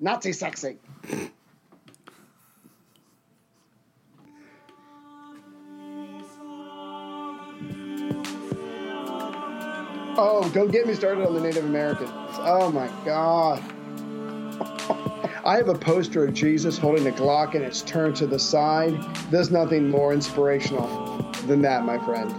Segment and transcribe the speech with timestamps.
[0.00, 0.78] Nazi sexy.
[10.22, 12.10] Oh, don't get me started on the Native Americans.
[12.14, 13.62] Oh my God.
[15.44, 19.02] I have a poster of Jesus holding a Glock and it's turned to the side.
[19.30, 22.32] There's nothing more inspirational than that, my friend.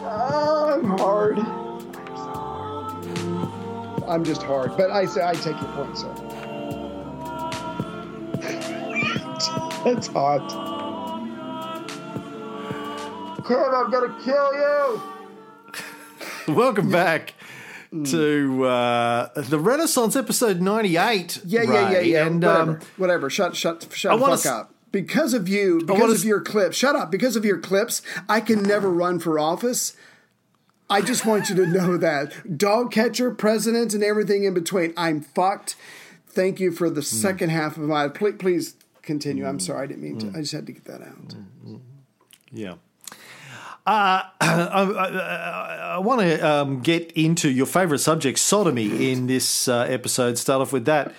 [0.00, 1.67] Oh, I'm hard.
[4.08, 4.24] I'm so hard.
[4.24, 6.14] I'm just hard, but I say I take your point, sir.
[9.84, 10.48] That's hot.
[13.46, 15.02] Kid, I'm gonna kill you.
[16.54, 17.34] Welcome back
[18.06, 21.42] to uh, the Renaissance episode 98.
[21.44, 22.26] Yeah, yeah, yeah, yeah.
[22.26, 23.30] And, whatever, um, whatever.
[23.30, 24.74] Shut, shut, shut I the fuck s- up.
[24.90, 26.76] Because of you, because s- of your clips.
[26.76, 27.10] Shut up.
[27.10, 29.94] Because of your clips, I can never run for office.
[30.90, 34.94] I just want you to know that dog catcher, president, and everything in between.
[34.96, 35.76] I'm fucked.
[36.28, 38.08] Thank you for the second half of my.
[38.08, 39.46] Please, please continue.
[39.46, 39.84] I'm sorry.
[39.84, 40.28] I didn't mean to.
[40.38, 41.34] I just had to get that out.
[42.50, 42.74] Yeah.
[43.86, 49.68] Uh, I, I, I want to um, get into your favourite subject, sodomy, in this
[49.68, 50.38] uh, episode.
[50.38, 51.14] Start off with that.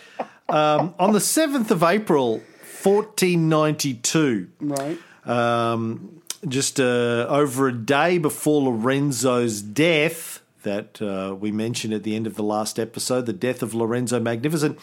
[0.48, 2.42] Um, on the 7th of April,
[2.84, 4.98] 1492, Right.
[5.26, 12.16] um, just uh, over a day before Lorenzo's death, that uh, we mentioned at the
[12.16, 14.78] end of the last episode, the death of Lorenzo Magnificent,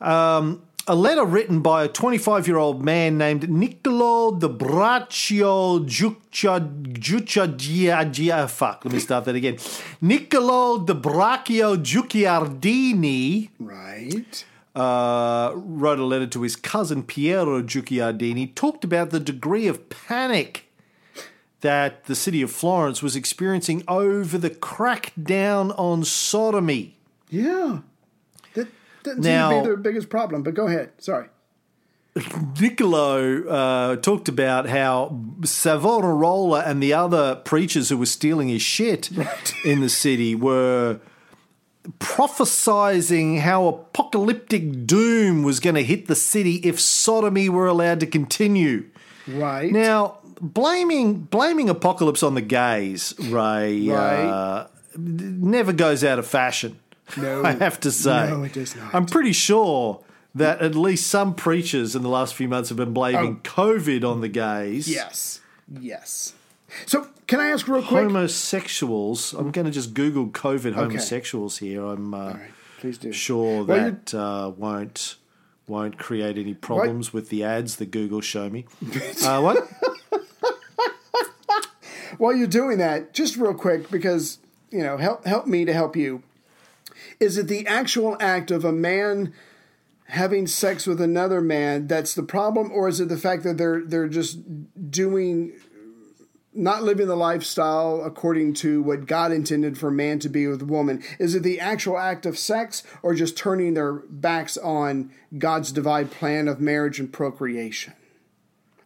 [0.00, 6.88] um, a letter written by a 25 year old man named Niccolo de Braccio Giucciardi.
[8.48, 9.58] Fuck, let me start that again.
[10.00, 14.44] Niccolo de Braccio Guicciardini Right.
[14.76, 20.70] Uh, wrote a letter to his cousin Piero Guicciardini, talked about the degree of panic
[21.62, 26.98] that the city of Florence was experiencing over the crackdown on sodomy.
[27.30, 27.78] Yeah.
[28.52, 28.68] That
[29.02, 30.42] doesn't Now- seem to be their biggest problem.
[30.42, 30.90] But go ahead.
[30.98, 31.28] Sorry.
[32.60, 39.10] Niccolo uh, talked about how Savonarola and the other preachers who were stealing his shit
[39.64, 41.00] in the city were
[41.98, 48.06] prophesizing how apocalyptic doom was going to hit the city if sodomy were allowed to
[48.06, 48.86] continue.
[49.28, 49.72] Right.
[49.72, 54.66] Now, blaming blaming apocalypse on the gays, Ray, uh,
[54.96, 56.78] never goes out of fashion.
[57.16, 57.42] No.
[57.44, 58.30] I have to say.
[58.30, 58.94] No, it does not.
[58.94, 60.02] I'm pretty sure
[60.34, 64.20] that at least some preachers in the last few months have been blaming COVID on
[64.20, 64.88] the gays.
[64.88, 65.40] yes.
[65.80, 66.34] Yes.
[66.84, 68.04] So can I ask real quick?
[68.04, 69.32] Homosexuals.
[69.32, 71.84] I'm going to just Google COVID homosexuals here.
[71.84, 72.50] I'm uh, right.
[72.78, 73.12] Please do.
[73.12, 75.16] sure Well, that uh, won't
[75.66, 78.66] won't create any problems with the ads that Google show me.
[79.24, 79.68] Uh, what?
[82.18, 84.38] While you're doing that, just real quick, because
[84.70, 86.22] you know, help help me to help you.
[87.18, 89.32] Is it the actual act of a man
[90.08, 93.82] having sex with another man that's the problem, or is it the fact that they're
[93.84, 94.38] they're just
[94.90, 95.52] doing
[96.56, 101.02] not living the lifestyle according to what God intended for man to be with woman?
[101.18, 106.08] Is it the actual act of sex, or just turning their backs on God's divine
[106.08, 107.92] plan of marriage and procreation?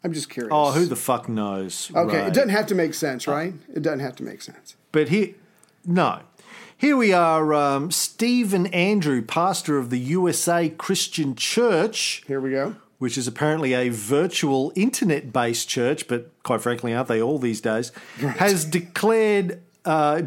[0.03, 0.51] I'm just curious.
[0.53, 1.91] Oh, who the fuck knows?
[1.95, 2.27] Okay, Ray?
[2.27, 3.53] it doesn't have to make sense, right?
[3.75, 4.77] It doesn't have to make sense.
[4.93, 5.35] But here,
[5.85, 6.21] no.
[6.77, 12.77] Here we are, um, Stephen Andrew, pastor of the USA Christian Church, Here we go.
[13.01, 17.63] Which is apparently a virtual internet based church, but quite frankly, aren't they all these
[17.63, 17.93] days?
[18.19, 20.21] Has declared uh,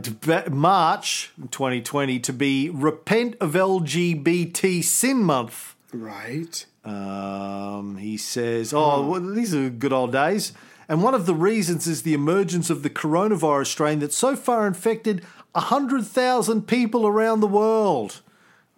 [0.49, 5.75] March 2020 to be Repent of LGBT Sin Month.
[5.93, 6.65] Right.
[6.83, 10.51] Um, he says, "Oh, well, these are good old days."
[10.89, 14.65] And one of the reasons is the emergence of the coronavirus strain that so far
[14.65, 15.23] infected
[15.55, 18.21] hundred thousand people around the world.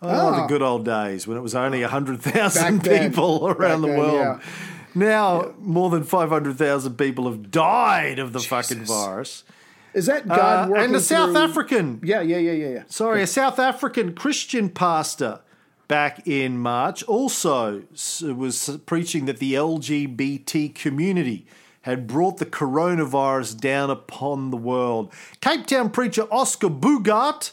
[0.01, 0.47] Oh, the Ah.
[0.47, 4.13] good old days when it was only hundred thousand people around Back the then, world.
[4.13, 4.39] yeah.
[4.93, 9.43] Now more than five hundred thousand people have died of the fucking virus.
[9.93, 12.83] Is that God Uh, and a South through- African Yeah, yeah, yeah, yeah, yeah.
[12.87, 15.39] Sorry, a South African Christian pastor
[15.87, 17.83] back in March also
[18.21, 21.45] was preaching that the LGBT community
[21.83, 25.13] had brought the coronavirus down upon the world.
[25.39, 27.51] Cape Town preacher Oscar Bougardt,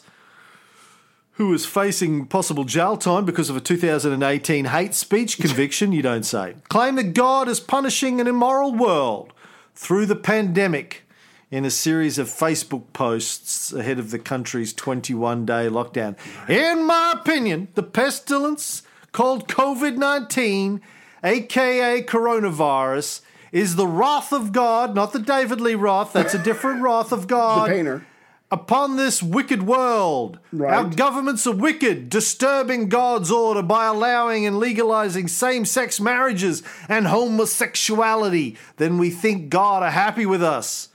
[1.33, 6.23] who is facing possible jail time because of a 2018 hate speech conviction, you don't
[6.23, 9.33] say, claimed that God is punishing an immoral world
[9.73, 11.03] through the pandemic
[11.49, 16.15] in a series of Facebook posts ahead of the country's 21 day lockdown.
[16.49, 20.81] In my opinion, the pestilence called COVID 19,
[21.23, 23.21] aka coronavirus,
[23.51, 27.27] is the wrath of God, not the David Lee Roth, that's a different wrath of
[27.27, 28.05] God The painter.
[28.53, 30.37] Upon this wicked world.
[30.51, 30.73] Right.
[30.75, 37.07] Our governments are wicked, disturbing God's order by allowing and legalizing same sex marriages and
[37.07, 38.55] homosexuality.
[38.77, 40.89] Then we think God are happy with us.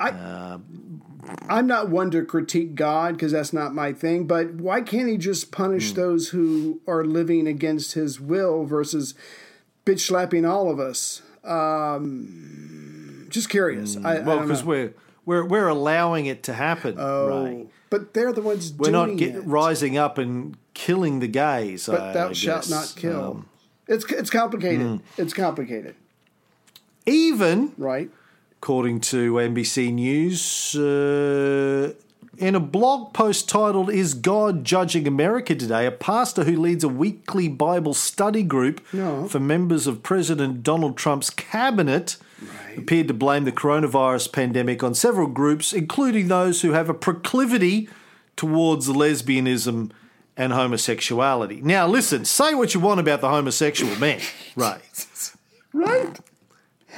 [0.00, 0.58] I,
[1.50, 5.18] I'm not one to critique God because that's not my thing, but why can't he
[5.18, 5.62] just Hmm.
[5.62, 9.12] punish those who are living against his will versus
[9.84, 11.20] bitch slapping all of us?
[11.44, 13.98] Um, just curious.
[13.98, 14.26] I, I Hmm.
[14.26, 14.94] Well, because we're,
[15.30, 16.96] we're, we're allowing it to happen.
[16.98, 17.68] Oh, right.
[17.88, 21.86] but they're the ones We're doing not get, rising up and killing the gays.
[21.86, 23.24] But I, thou I shalt not kill.
[23.30, 23.48] Um,
[23.86, 24.86] it's it's complicated.
[24.86, 24.96] Hmm.
[25.16, 25.94] It's complicated,
[27.06, 28.10] even right?
[28.58, 31.92] according to NBC News, uh,
[32.38, 36.88] in a blog post titled "Is God Judging America Today?" a pastor who leads a
[36.88, 39.28] weekly Bible study group No.
[39.28, 42.16] for members of President Donald Trump's cabinet.
[42.76, 47.88] Appeared to blame the coronavirus pandemic on several groups, including those who have a proclivity
[48.36, 49.90] towards lesbianism
[50.36, 51.60] and homosexuality.
[51.62, 54.20] Now, listen, say what you want about the homosexual men,
[54.56, 54.80] right?
[55.72, 56.18] Right.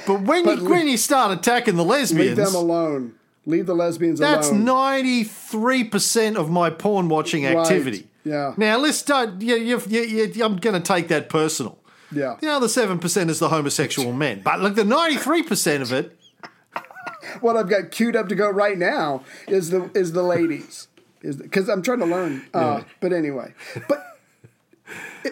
[0.07, 3.15] But when But you when you start attacking the lesbians, Leave them alone.
[3.45, 4.31] Leave the lesbians alone.
[4.33, 7.57] that's ninety three percent of my porn watching Right.
[7.57, 8.07] activity.
[8.23, 8.53] Yeah.
[8.57, 9.41] Now let's start.
[9.41, 11.77] You, you, you, you, I'm going to take that personal.
[12.13, 12.37] Yeah.
[12.39, 15.91] The other seven percent is the homosexual men, but like the ninety three percent of
[15.91, 16.17] it.
[17.41, 20.87] What I've got queued up to go right now is the is the ladies,
[21.21, 22.43] is because I'm trying to learn.
[22.53, 23.53] Uh, But anyway,
[23.87, 24.05] but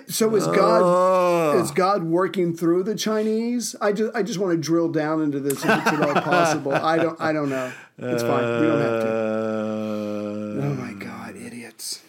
[0.08, 3.76] so is God is God working through the Chinese?
[3.82, 6.74] I just I just want to drill down into this if it's at all possible.
[6.74, 7.72] I don't I don't know.
[8.00, 8.62] It's fine.
[8.62, 9.08] We don't have to.
[9.08, 12.02] Uh, Oh my God, idiots!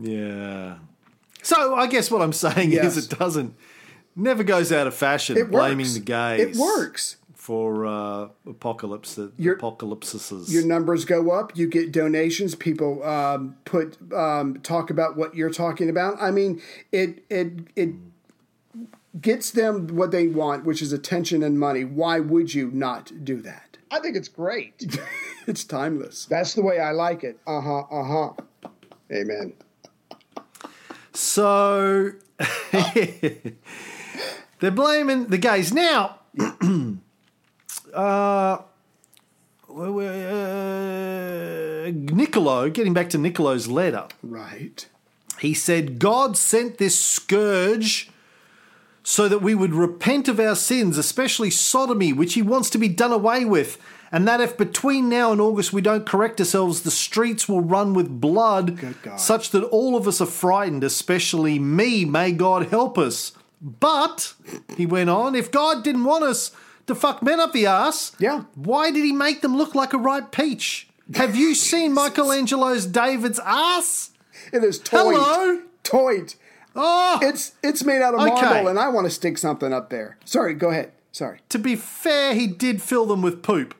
[0.00, 0.76] yeah.
[1.42, 2.96] So I guess what I'm saying Yes.
[2.96, 3.54] is it doesn't
[4.16, 5.94] never goes out of fashion It blaming works.
[5.94, 6.56] the gays.
[6.56, 7.16] It works.
[7.34, 10.52] for uh, apocalypse Your- apocalypses.
[10.52, 11.56] Your numbers go up.
[11.56, 12.54] You get donations.
[12.54, 16.20] People um, put um, talk about what you're talking about.
[16.20, 16.60] I mean,
[16.92, 17.90] it it it
[19.20, 21.84] gets them what they want, which is attention and money.
[21.84, 23.78] Why would you not do that?
[23.90, 24.98] I think it's great.
[25.46, 26.26] It's timeless.
[26.26, 27.40] That's the way I like it.
[27.46, 27.78] Uh huh.
[27.90, 28.68] Uh huh.
[29.10, 29.54] Amen.
[31.12, 32.10] So
[34.60, 36.18] they're blaming the gays now.
[37.94, 38.58] uh,
[40.50, 44.86] uh, Niccolo, getting back to Niccolo's letter, Right.
[45.38, 48.10] he said God sent this scourge
[49.02, 52.88] so that we would repent of our sins, especially sodomy, which he wants to be
[52.88, 53.78] done away with.
[54.12, 57.94] And that if between now and August we don't correct ourselves, the streets will run
[57.94, 59.20] with blood, Good God.
[59.20, 62.04] such that all of us are frightened, especially me.
[62.04, 63.32] May God help us.
[63.60, 64.32] But,
[64.76, 66.50] he went on, if God didn't want us
[66.86, 68.44] to fuck men up the ass, Yeah.
[68.54, 70.88] why did he make them look like a ripe peach?
[71.14, 74.10] Have you seen Michelangelo's David's ass?
[74.52, 75.14] It is toit.
[75.14, 75.60] Hello?
[75.84, 76.36] Toit.
[76.76, 77.18] Oh!
[77.20, 78.30] It's it's made out of Okay.
[78.46, 80.16] marble, and I want to stick something up there.
[80.24, 80.54] Sorry.
[80.54, 80.92] Go ahead.
[81.12, 81.40] Sorry.
[81.48, 83.74] to be fair, he did fill them with poop.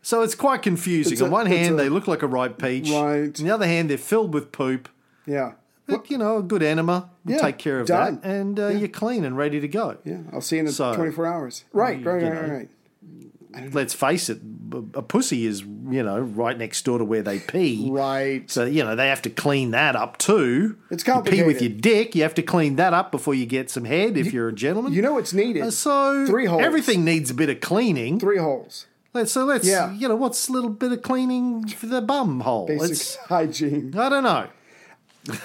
[0.00, 1.12] So it's quite confusing.
[1.12, 2.88] It's on one it's hand, a- they look like a ripe peach.
[2.90, 3.38] Right.
[3.38, 4.88] On the other hand, they're filled with poop.
[5.26, 5.52] Yeah.
[6.08, 8.20] You know, a good enema will Yeah, take care of done.
[8.20, 8.28] that.
[8.30, 9.96] And uh, you're clean and ready to go.
[10.04, 10.18] Yeah.
[10.32, 11.64] I'll see you in So, 24 hours.
[11.72, 12.04] Right.
[12.04, 12.22] Right.
[12.22, 12.34] Right.
[12.34, 12.54] know.
[12.54, 12.68] Right.
[13.74, 14.38] Let's face it,
[14.94, 17.88] a pussy is, you know, right next door to where they pee.
[17.90, 18.48] Right.
[18.48, 20.76] So, you know, they have to clean that up too.
[20.88, 21.62] It's You pee with complicated.
[21.62, 22.14] your dick.
[22.14, 24.52] You have to clean that up before you get some head if you, are a
[24.52, 24.92] gentleman.
[24.92, 25.62] You know what's needed?
[25.64, 26.62] Uh, so Three holes.
[26.62, 28.20] everything needs a bit of cleaning.
[28.20, 28.86] Three holes.
[29.12, 29.92] Let's so let's Yeah.
[29.94, 32.68] you know what's a little bit of cleaning for the bum hole.
[32.68, 33.92] Basic Let's hygiene.
[33.98, 34.46] I don't know.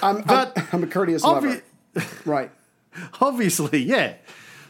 [0.01, 1.62] I'm, But I'm, I'm a courteous obvi-
[1.96, 2.05] lover.
[2.25, 2.51] Right.
[3.22, 4.15] Obviously, yeah.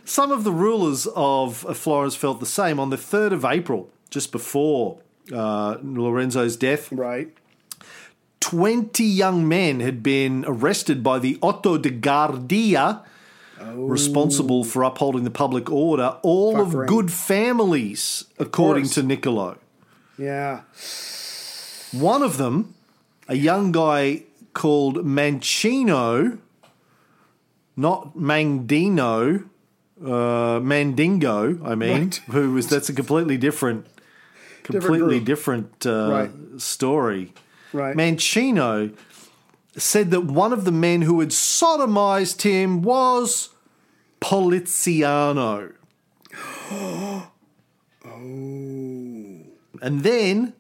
[0.03, 2.79] Some of the rulers of Florence felt the same.
[2.79, 5.00] On the third of April, just before
[5.33, 7.33] uh, Lorenzo's death, Right.
[8.39, 13.01] twenty young men had been arrested by the Otto de Guardia.
[13.74, 19.57] Responsible for upholding the public order, all of good families, according to Niccolo.
[20.19, 20.62] Yeah.
[21.93, 22.75] One of them,
[23.27, 24.24] a young guy
[24.55, 26.39] called Mancino,
[27.75, 29.45] not Mangdino,
[30.03, 32.15] uh, Mandingo, I mean, Right.
[32.31, 33.85] who was that's a completely different,
[34.63, 35.25] completely group.
[35.25, 36.31] different uh, Right.
[36.57, 37.33] story.
[37.74, 37.95] Right.
[37.95, 38.93] Mancino
[39.77, 43.50] said that one of the men who had sodomized him was
[44.21, 45.74] Poliziano.
[48.07, 49.45] Oh.
[49.81, 50.53] And then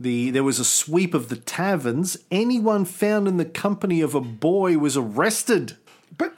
[0.00, 2.16] the there was a sweep of the taverns.
[2.30, 5.76] Anyone found in the company of a boy was arrested.
[6.16, 6.34] But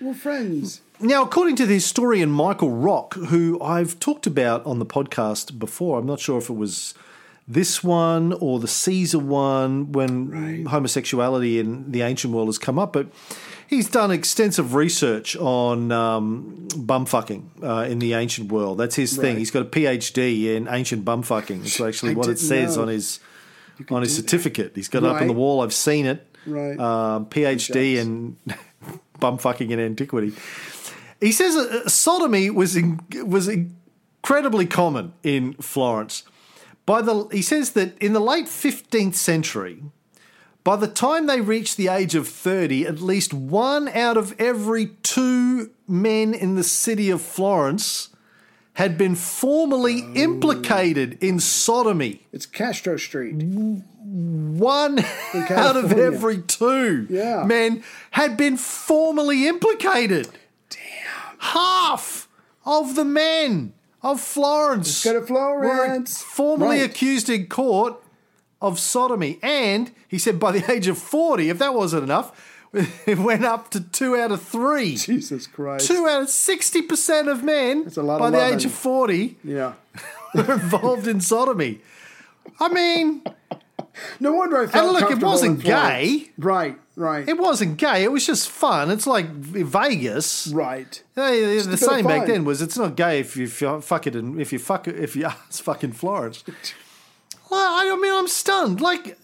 [0.00, 0.80] we're friends.
[0.98, 5.98] Now, according to the historian Michael Rocke, who I've talked about on the podcast before,
[5.98, 6.94] I'm not sure if it was
[7.52, 12.92] this one or the Caesar one when homosexuality in the ancient world has come up,
[12.92, 13.08] but
[13.66, 18.78] he's done extensive research on um, bumfucking uh, in the ancient world.
[18.78, 19.34] That's his thing.
[19.34, 19.38] Right.
[19.38, 21.64] He's got a PhD in ancient bumfucking.
[21.64, 22.82] It's actually what it says know.
[22.82, 23.20] on his
[23.90, 24.28] on his do that.
[24.28, 24.72] certificate.
[24.74, 25.62] He's got it up on the wall.
[25.62, 26.26] I've seen it.
[26.46, 26.78] Right.
[26.78, 28.36] Um, PhD in
[29.18, 30.32] bumfucking in antiquity.
[31.20, 36.24] He says uh, sodomy was in, was incredibly common in Florence.
[36.86, 39.82] By the he says that in the late 15th century,
[40.64, 44.86] by the time they reached the age of 30, at least one out of every
[45.02, 48.08] two men in the city of Florence
[48.74, 50.12] had been formally Oh.
[50.14, 52.26] implicated in sodomy.
[52.32, 53.34] It's Castro Street.
[53.34, 54.98] One
[55.50, 57.44] out of every two Yeah.
[57.44, 60.28] men had been formally implicated.
[60.70, 60.80] Damn.
[61.38, 62.28] Half
[62.64, 66.22] of the men of Florence go to Florence.
[66.22, 66.90] formally Right.
[66.90, 67.94] accused in court
[68.60, 69.38] of sodomy.
[69.42, 72.30] And he said by the age of 40, if that wasn't enough,
[73.06, 74.96] it went up to two out of three.
[74.96, 75.86] Jesus Christ.
[75.86, 78.54] Two out of 60% of men a lot by the loving.
[78.54, 79.74] age of 40 Yeah.
[80.34, 81.80] were involved in sodomy.
[82.58, 83.22] I mean,
[84.20, 86.30] No wonder I felt And look, it wasn't gay.
[86.38, 88.02] Right, right, it wasn't gay.
[88.04, 88.90] It was just fun.
[88.90, 90.48] It's like Vegas.
[90.48, 91.02] right.
[91.14, 94.40] Hey, a the saying back then was it's not gay if you fuck it and
[94.40, 96.44] if you fuck it if you ass fucking Florence.
[97.50, 98.80] Well, I mean, I'm stunned.
[98.80, 99.18] Like,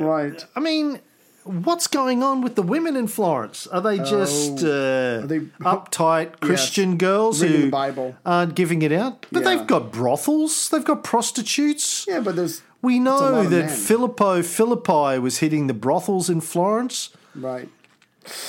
[0.00, 0.44] Right.
[0.56, 0.98] I mean,
[1.44, 3.68] what's going on with the women in Florence?
[3.68, 5.22] Are they just uh, Oh.
[5.26, 8.16] they- uptight Christian girls who the Bible.
[8.26, 9.26] aren't giving it out?
[9.30, 9.54] But Yeah.
[9.56, 10.68] they've got brothels.
[10.70, 12.06] They've got prostitutes.
[12.08, 13.70] Yeah, but there's We know that.
[13.70, 17.10] Filippo Filippi was hitting the brothels in Florence.
[17.34, 17.68] right.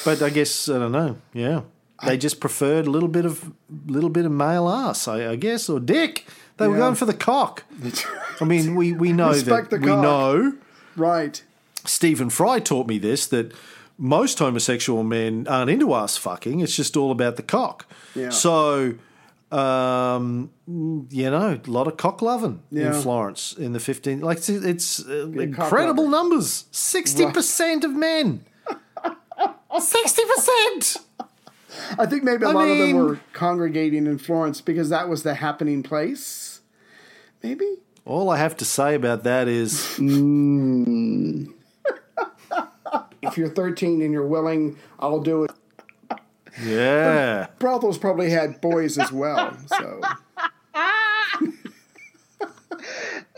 [0.06, 1.18] But I guess I don't know.
[1.34, 1.62] Yeah,
[2.06, 3.52] they just preferred a little bit of
[3.88, 6.28] little bit of male ass, I, I guess, or dick.
[6.58, 6.82] They were Yeah.
[6.82, 7.64] going for the cock.
[8.40, 10.04] I mean, we, we know Respect that the we cock.
[10.04, 10.54] know.
[10.96, 11.42] Right.
[11.86, 13.52] Stephen Fry taught me this that
[13.98, 16.60] most homosexual men aren't into ass fucking.
[16.60, 17.88] It's just all about the cock.
[18.14, 18.30] Yeah.
[18.30, 18.94] So,
[19.54, 22.88] um, you know, a lot of cock loving Yeah.
[22.88, 24.22] in Florence in the 15.
[24.22, 26.66] Like it's, it's uh, incredible numbers.
[26.72, 28.46] Sixty percent of men.
[29.80, 30.98] Sixty percent.
[31.98, 35.24] I think maybe a I lot of them were congregating in Florence because that was
[35.24, 36.62] the happening place.
[37.42, 37.68] Maybe.
[38.06, 39.98] All I have to say about that is
[43.24, 45.52] If you're 13 and you're willing, I'll do it.
[46.64, 47.48] Yeah.
[47.60, 49.58] Brothels probably had boys as well.
[49.68, 50.02] So.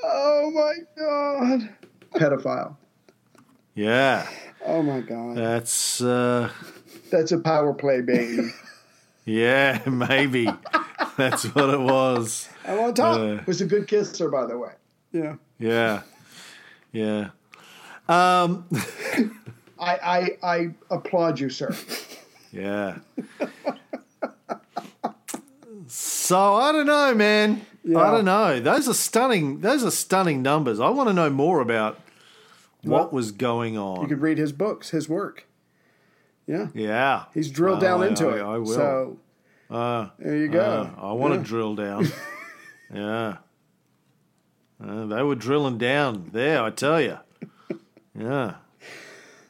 [0.04, 1.70] oh my god.
[2.16, 2.78] Pedophile.
[3.74, 4.28] Yeah.
[4.66, 5.38] Oh my god.
[5.38, 6.50] That's uh
[7.12, 8.50] That's a power play, baby.
[9.26, 10.50] yeah, maybe.
[11.18, 12.50] That's what it was.
[12.66, 13.18] I want to talk.
[13.20, 13.44] Uh.
[13.46, 14.72] was a good kisser, by the way.
[15.12, 15.36] Yeah.
[15.60, 16.02] Yeah.
[16.92, 17.30] Yeah.
[18.08, 18.68] Um
[19.78, 21.76] I, I, I applaud you, sir.
[22.56, 22.98] Yeah.
[25.88, 27.66] So I don't know, man.
[27.88, 28.60] I don't know.
[28.60, 30.80] Those are stunning those are stunning numbers.
[30.80, 32.00] I want to know more about
[32.82, 34.02] what was going on.
[34.02, 35.46] You could read his books, his work.
[36.48, 36.68] Yeah.
[36.74, 37.26] Yeah.
[37.34, 38.42] He's drilled down I- into I- it.
[38.42, 38.66] I will.
[38.68, 39.18] So
[39.70, 40.92] Uh, there you go.
[40.98, 41.44] Uh, I want to Yeah.
[41.46, 42.08] drill down.
[42.94, 43.38] yeah.
[44.84, 47.18] Uh, they were drilling down there, I tell you.
[48.18, 48.56] Yeah.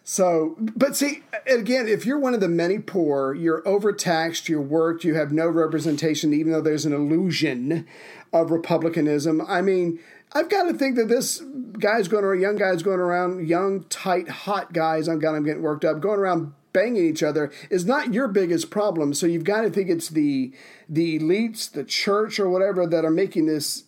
[0.08, 5.04] So, but see, again, if you're one of the many poor, you're overtaxed, you're worked,
[5.04, 7.88] you have no representation, even though there's an illusion
[8.32, 9.42] of republicanism.
[9.48, 10.00] I mean,
[10.32, 11.42] I've got to think that this
[11.80, 15.64] guy's going around, young guy's going around, young, tight, hot guys, I'm, God, I'm getting
[15.64, 19.16] worked up, going around banging each other is not your biggest problem.
[19.16, 20.54] So you've got to think it's the
[20.88, 23.86] the elites, the church, or whatever that are making this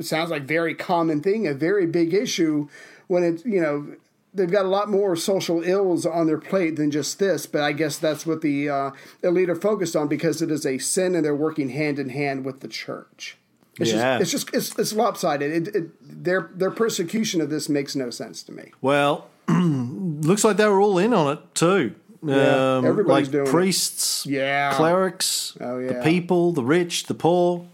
[0.00, 2.68] sounds like very common thing, a very big issue
[3.06, 3.94] when it's you know,
[4.38, 7.44] they've got a lot more social ills on their plate than just this.
[7.46, 8.90] But I guess that's what the uh,
[9.22, 12.46] elite are focused on because it is a sin and they're working hand in hand
[12.46, 13.36] with the church.
[13.78, 14.18] It's Yeah.
[14.18, 15.68] just, it's just, it's, it's lopsided.
[15.68, 18.72] It, it, their, their persecution of this makes no sense to me.
[18.80, 21.94] Well, looks like they were all in on it too.
[22.20, 23.50] Yeah, um, everybody's like doing it.
[23.50, 24.72] priests, Yeah.
[24.74, 27.68] clerics, Oh, the people, the rich, the poor.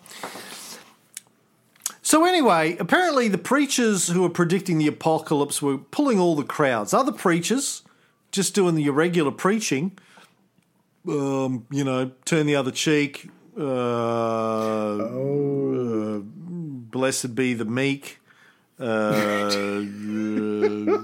[2.15, 6.95] So anyway, apparently the preachers who were predicting the apocalypse were pulling all the crowds.
[6.95, 7.83] Other preachers
[8.31, 9.99] just doing the irregular preaching,
[11.09, 13.31] um, you know, turn the other cheek.
[13.59, 18.21] Uh, uh, blessed be the meek.
[18.79, 19.51] Uh,
[19.83, 21.01] you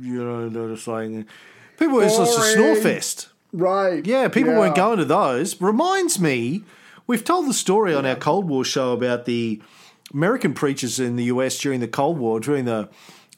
[0.00, 1.26] know, just saying
[1.80, 1.98] people.
[1.98, 3.30] It's just a snore fest.
[3.52, 4.06] Right.
[4.06, 4.60] Yeah, people Yeah.
[4.60, 5.60] weren't going to those.
[5.60, 6.62] Reminds me,
[7.08, 9.60] we've told the story on our Cold War show about the
[10.12, 12.88] American preachers in the US during the Cold War, during the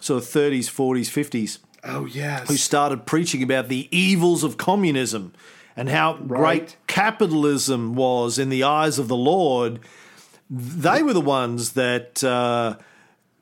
[0.01, 2.49] sort of 30s, 40s, 50s, Oh yes.
[2.49, 5.33] who started preaching about the evils of communism
[5.77, 9.81] and how great capitalism was in the eyes of the Lord.
[10.51, 12.77] They were the ones that uh,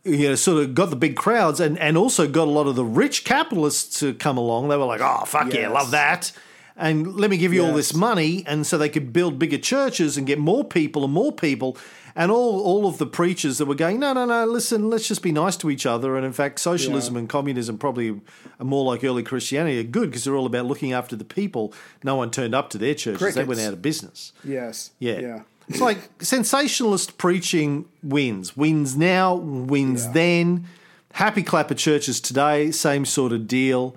[0.04, 2.76] you know sort of got the big crowds and, and also got a lot of
[2.76, 4.68] the rich capitalists to come along.
[4.68, 5.72] They were like, "Oh fuck yeah, Yes.
[5.72, 6.32] love that."
[6.76, 10.16] And let me give you all this money, and so they could build bigger churches
[10.16, 11.76] and get more people and more people,
[12.18, 15.22] and all all of the preachers that were going, no, no, no, listen, let's just
[15.22, 16.16] be nice to each other.
[16.16, 17.20] And in fact, socialism Yeah.
[17.20, 18.20] and communism probably
[18.60, 21.72] are more like early Christianity are good because they're all about looking after the people.
[22.02, 24.32] No one turned up to their churches; they went out of business.
[24.44, 24.90] yes.
[24.98, 25.20] Yeah.
[25.20, 25.40] Yeah.
[25.68, 28.56] It's like sensationalist preaching wins.
[28.56, 30.12] Wins now, wins Yeah.
[30.12, 30.64] then.
[31.12, 33.94] Happy clapper churches today, same sort of deal.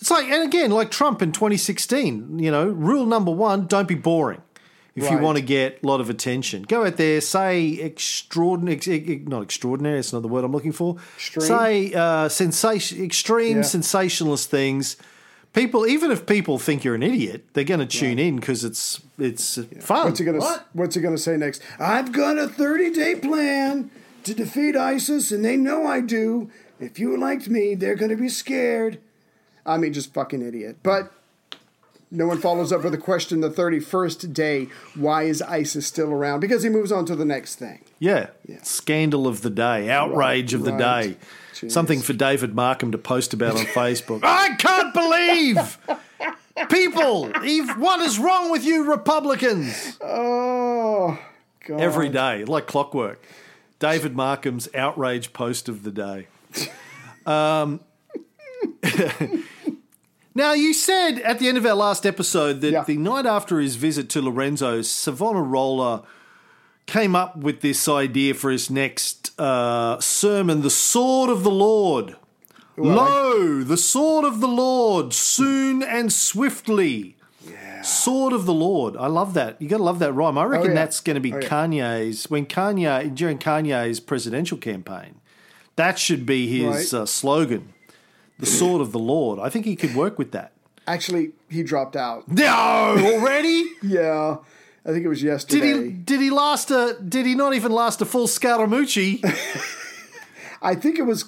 [0.00, 3.94] It's like, and again, like Trump in 2016, you know, rule number one don't be
[3.94, 4.42] boring.
[5.04, 8.88] If you want to get a lot of attention, go out there, say extraordinary, ex-
[8.88, 10.96] ex- not extraordinary, it's not the word I'm looking for.
[11.16, 11.46] Extreme?
[11.46, 13.62] Say uh, sensation, extreme Yeah.
[13.62, 14.96] sensationalist things.
[15.54, 19.00] People, even if people think you're an idiot, they're going to tune in because it's
[19.18, 20.06] it's fun.
[20.06, 20.68] What's he gonna What?
[20.74, 21.62] What's he gonna say next?
[21.80, 23.90] I've got a thirty day plan
[24.24, 26.50] to defeat ISIS, and they know I do.
[26.78, 29.00] If you liked me, they're gonna be scared.
[29.66, 30.76] I mean, just fucking idiot.
[30.82, 31.12] But
[32.10, 34.68] no one follows up with a question the thirty first day.
[34.94, 36.40] Why is ISIS still around?
[36.40, 37.80] Because he moves on to the next thing.
[37.98, 38.30] Yeah.
[38.62, 41.02] Scandal of the day, outrage of the right.
[41.02, 41.16] day.
[41.54, 41.72] Jeez.
[41.72, 44.20] Something for David Markham to post about on Facebook.
[44.22, 45.78] I can't believe
[46.70, 47.30] people.
[47.44, 49.98] Eve, what is wrong with you, Republicans?
[50.00, 51.18] Oh,
[51.66, 51.80] God.
[51.80, 53.22] Every day, like clockwork.
[53.78, 56.26] David Markham's outrage post of the day.
[57.26, 57.80] Um,
[60.38, 62.84] now, you said at the end of our last episode that Yeah.
[62.84, 66.02] the night after his visit to Lorenzo, Savonarola
[66.86, 72.16] came up with this idea for his next uh, sermon the sword of the Lord.
[72.76, 77.16] Lo, the sword of the Lord, soon and swiftly.
[77.82, 78.96] Sword of the Lord.
[78.96, 79.60] I love that.
[79.62, 80.36] You got to love that rhyme.
[80.36, 80.74] I reckon yeah.
[80.74, 81.48] that's going to be Oh, yeah.
[81.48, 85.20] Kanye's when Kanye during Kanye's presidential campaign.
[85.76, 87.02] That should be his Right.
[87.02, 87.72] uh, slogan.
[88.38, 89.38] The sword of the Lord.
[89.40, 90.52] I think he could work with that.
[90.86, 92.28] Actually, he dropped out.
[92.28, 92.46] No,
[92.98, 93.64] already?
[93.82, 94.36] Yeah,
[94.86, 95.60] I think it was yesterday.
[95.72, 95.90] Did he?
[95.92, 96.96] Did he last a?
[97.06, 99.20] Did he not even last a full Scaramucci?
[100.62, 101.24] I think it was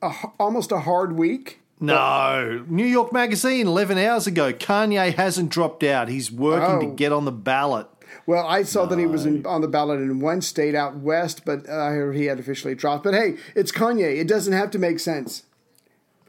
[0.00, 1.60] a, almost a hard week.
[1.80, 2.64] No.
[2.68, 4.52] New York Magazine, 11 hours ago.
[4.52, 6.08] Kanye hasn't dropped out.
[6.08, 6.94] He's working to Oh.
[6.94, 7.88] get on the ballot.
[8.26, 11.44] Well, I saw that he was in, on the ballot in one state out west,
[11.44, 13.02] but I heard he had officially dropped.
[13.04, 14.18] But hey, it's Kanye.
[14.20, 15.42] It doesn't have to make sense.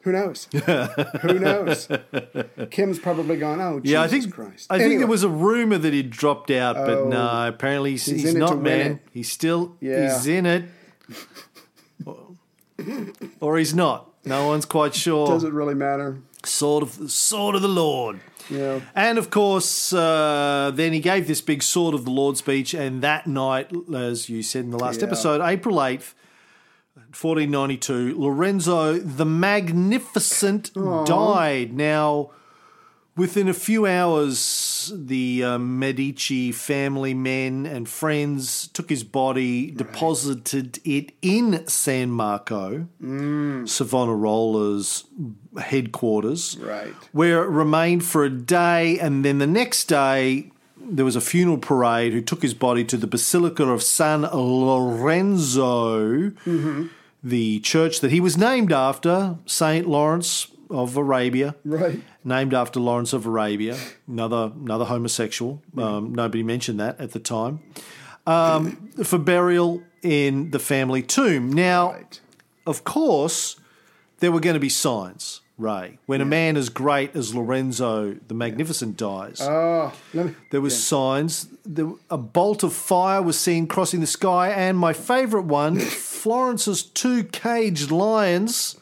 [0.04, 0.48] Who knows?
[1.22, 1.88] Who knows?
[2.72, 3.62] Kim's probably gone.
[3.62, 4.68] Oh, Jesus Yeah, I think Christ!
[4.70, 7.08] I think there was a rumor that he'd dropped out, but Oh.
[7.08, 9.00] no, apparently he's, he's, to not, man.
[9.12, 10.14] He's still Yeah.
[10.14, 10.66] he's in it.
[13.40, 14.10] or he's not.
[14.26, 15.28] No one's quite sure.
[15.28, 16.20] does it really matter?
[16.46, 18.20] Sword of the sword of the Lord.
[18.50, 18.82] Yeah.
[18.96, 23.02] And of course, uh, then he gave this big Sword of the Lord speech, and
[23.02, 25.08] that night, as you said in the last Yeah.
[25.08, 26.14] episode, April 8th,
[27.16, 30.72] 1492, Lorenzo the Magnificent
[31.06, 31.74] died.
[31.74, 32.32] Now,
[33.16, 40.80] within a few hours, the uh, Medici family men and friends took his body, deposited
[40.84, 45.06] it in San Marco, Savonarola's
[45.60, 46.94] headquarters Right.
[47.12, 50.50] where it remained for a day, and then the next day
[50.86, 56.32] there was a funeral parade who took his body to the Basilica of San Lorenzo,
[57.24, 62.02] the church that he was named after, Saint Lawrence of Arabia, Right.
[62.24, 65.62] named after Lawrence of Arabia, another another homosexual.
[65.78, 67.60] Um, nobody mentioned that at the time.
[68.26, 71.52] Um, for burial in the family tomb.
[71.52, 72.20] Now, Right.
[72.66, 73.58] of course,
[74.20, 76.00] there were going to be signs, Ray.
[76.08, 80.34] When a man as great as Lorenzo the Magnificent dies, Oh, me.
[80.50, 81.48] there was signs.
[81.64, 86.82] There, a bolt of fire was seen crossing the sky, and my favourite one, Florence's
[86.84, 88.78] two caged lions,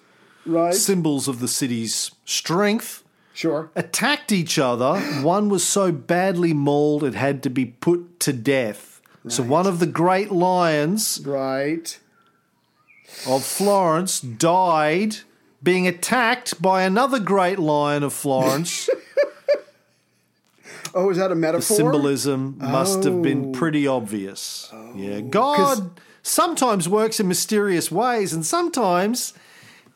[0.45, 0.73] Right.
[0.73, 3.03] symbols of the city's strength,
[3.33, 3.69] Sure.
[3.75, 4.99] attacked each other.
[5.21, 9.01] One was so badly mauled it had to be put to death.
[9.27, 11.99] So one of the great lions Right.
[13.27, 15.17] of Florence died
[15.63, 18.89] being attacked by another great lion of Florence.
[20.93, 21.59] Oh, is that a metaphor?
[21.59, 23.51] the symbolism must have been Oh.
[23.53, 24.69] pretty obvious.
[24.93, 25.21] yeah, oh.
[25.21, 29.33] God sometimes works in mysterious ways, and sometimes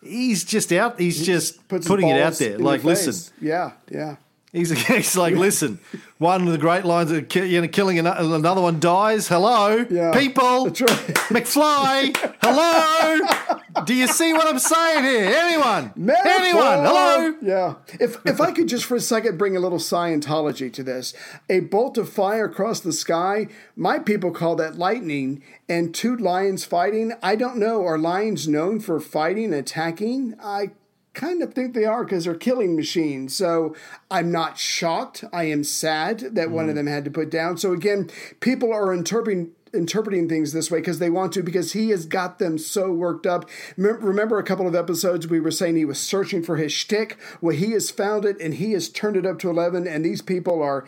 [0.02, 0.98] he's just out.
[0.98, 2.58] He's just Puts putting it out there.
[2.58, 3.34] Like, listen.
[3.42, 3.72] Yeah.
[3.92, 4.16] Yeah.
[4.56, 5.80] He's, he's like, listen,
[6.18, 9.28] one of the great lines of you know, killing ano- another one dies.
[9.28, 10.66] Hello, Yeah, people.
[10.68, 10.76] right.
[11.30, 12.16] McFly.
[12.42, 13.84] Hello.
[13.84, 15.26] Do you see what I'm saying here?
[15.36, 15.92] Anyone?
[15.98, 16.32] Metaphor!
[16.32, 16.86] Anyone?
[16.86, 17.36] Hello.
[17.42, 17.74] Yeah.
[18.00, 21.14] If if I could just for a second bring a little Scientology to this,
[21.50, 26.64] a bolt of fire across the sky, my people call that lightning, and two lions
[26.64, 27.12] fighting.
[27.22, 27.84] I don't know.
[27.86, 30.36] Are lions known for fighting, attacking?
[30.42, 30.72] I
[31.16, 33.36] kind of think they are because they're killing machines.
[33.36, 33.76] So
[34.12, 35.24] I'm not shocked.
[35.34, 36.76] I am sad that one of mm.
[36.76, 37.58] them had to put down.
[37.58, 41.90] So again, people are interpreting interpreting things this way because they want to because he
[41.90, 43.50] has got them so worked up.
[43.76, 47.18] Remember a couple of episodes we were saying he was searching for his shtick?
[47.42, 49.88] Well, he has found it and he has turned it up to eleven.
[49.88, 50.86] And these people are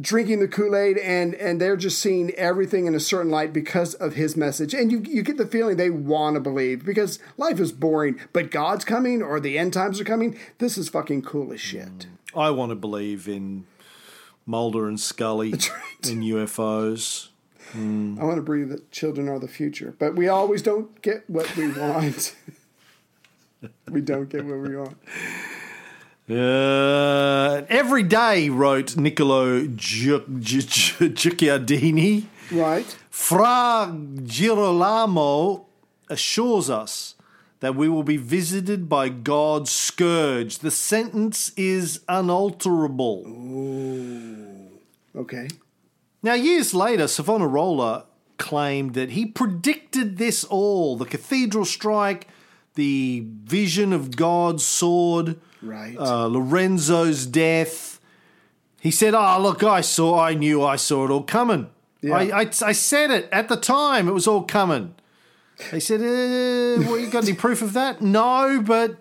[0.00, 4.14] drinking the Kool-Aid and and they're just seeing everything in a certain light because of
[4.14, 4.74] his message.
[4.74, 8.50] And you you get the feeling they want to believe because life is boring, but
[8.50, 10.38] God's coming or the end times are coming.
[10.58, 12.06] This is fucking cool as shit.
[12.34, 13.66] I want to believe in
[14.46, 16.08] Mulder and Scully right.
[16.08, 17.28] and UFOs.
[17.72, 18.18] Hmm.
[18.20, 21.54] I want to believe that children are the future, but we always don't get what
[21.56, 22.34] we want.
[23.90, 24.96] we don't get what we want.
[26.30, 32.96] Uh, every day, wrote Niccolo Gi- Gi- Gi- Giugiardini, Right?
[33.10, 35.66] Fra Girolamo
[36.08, 37.14] assures us
[37.60, 40.58] that we will be visited by God's scourge.
[40.58, 43.24] The sentence is unalterable.
[45.16, 45.48] Okay.
[46.22, 48.04] Now, years later, Savonarola
[48.38, 52.26] claimed that he predicted this all the cathedral strike,
[52.74, 55.96] the vision of God's sword, Right.
[55.98, 58.00] uh, Lorenzo's death.
[58.80, 61.68] He said, Oh, look, I saw, I knew I saw it all coming.
[62.00, 62.14] Yeah.
[62.16, 64.94] I, I, I said it at the time, it was all coming.
[65.70, 68.00] They said, uh, well, you got any proof of that?
[68.02, 68.96] No, but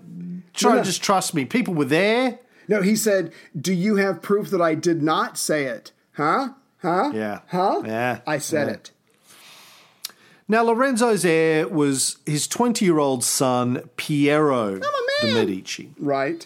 [0.53, 0.83] try No, to no.
[0.83, 1.45] just trust me.
[1.45, 2.37] People were there.
[2.67, 6.49] no, he said, "Do you have proof that I did not say it?" Huh?
[6.83, 7.11] Huh?
[7.15, 7.39] Yeah.
[7.47, 7.81] Huh?
[7.85, 8.19] Yeah.
[8.27, 8.73] I said Yeah.
[8.75, 8.91] it.
[10.51, 14.79] Now, Lorenzo's heir was his 20 year old son, Piero
[15.21, 15.33] de.
[15.33, 15.91] Medici.
[15.97, 16.45] Right.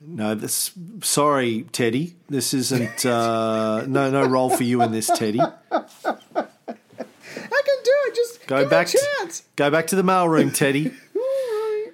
[0.00, 0.70] No, this,
[1.02, 2.14] sorry, Teddy.
[2.28, 5.40] This isn't, uh, no, no role for you in this, Teddy.
[5.40, 5.88] I can
[6.36, 8.14] do it.
[8.14, 9.42] Just Go give back, to, a chance.
[9.56, 10.92] go back to the mailroom, Teddy.
[11.16, 11.90] Right.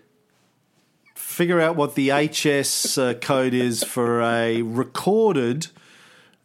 [1.15, 5.69] Figure out what the HS uh, code is for a recorded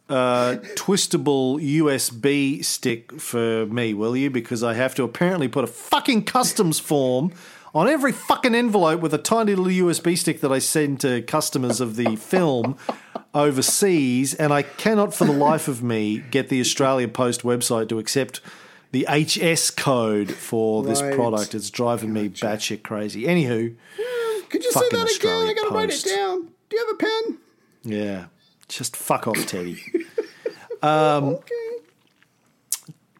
[0.08, 4.30] uh, twistable USB stick for me, will you?
[4.30, 7.32] Because I have to apparently put a fucking customs form
[7.74, 11.80] on every fucking envelope with a tiny little USB stick that I send to customers
[11.80, 12.78] of the film
[13.34, 17.98] overseas, and I cannot for the life of me get the Australia Post website to
[17.98, 18.40] accept
[18.92, 21.54] the HS code for this product.
[21.54, 23.24] It's driving me batshit crazy.
[23.24, 23.74] Anywho,
[24.48, 25.48] Could you say that again?
[25.48, 26.48] I gotta write it down.
[26.70, 27.38] Do you have a pen?
[27.82, 28.24] yeah,
[28.68, 29.80] just fuck off, Teddy.
[30.82, 31.54] Okay.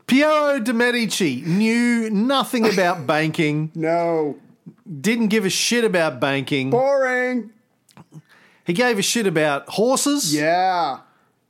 [0.06, 4.36] Piero de Medici knew nothing about banking, No.
[5.00, 6.70] didn't give a shit about banking.
[6.70, 7.50] Boring.
[8.64, 10.98] He gave a shit about horses, Yeah.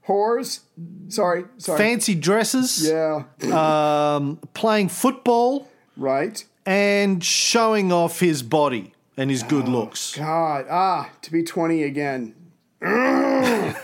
[0.08, 0.60] Whores.
[1.08, 1.44] Sorry.
[1.58, 1.76] Sorry.
[1.78, 3.24] fancy dresses, yeah.
[3.52, 6.42] um, playing football, Right.
[6.64, 10.14] and showing off his body and his good looks.
[10.16, 10.66] God.
[10.70, 12.34] Ah, to be 20 again.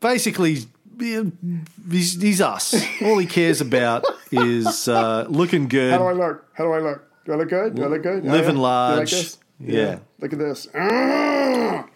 [0.00, 0.58] Basically,
[0.98, 2.74] he's, he's us.
[3.02, 5.92] All he cares about is uh, looking good.
[5.92, 6.46] How do I look?
[6.54, 7.02] How do I look?
[7.24, 7.74] Do I look good?
[7.74, 8.24] Do I look good?
[8.24, 8.38] Living yeah.
[8.38, 9.10] You like large.
[9.10, 9.38] this?
[9.58, 9.98] Yeah.
[10.20, 10.68] Look at this.
[10.74, 11.86] Ah!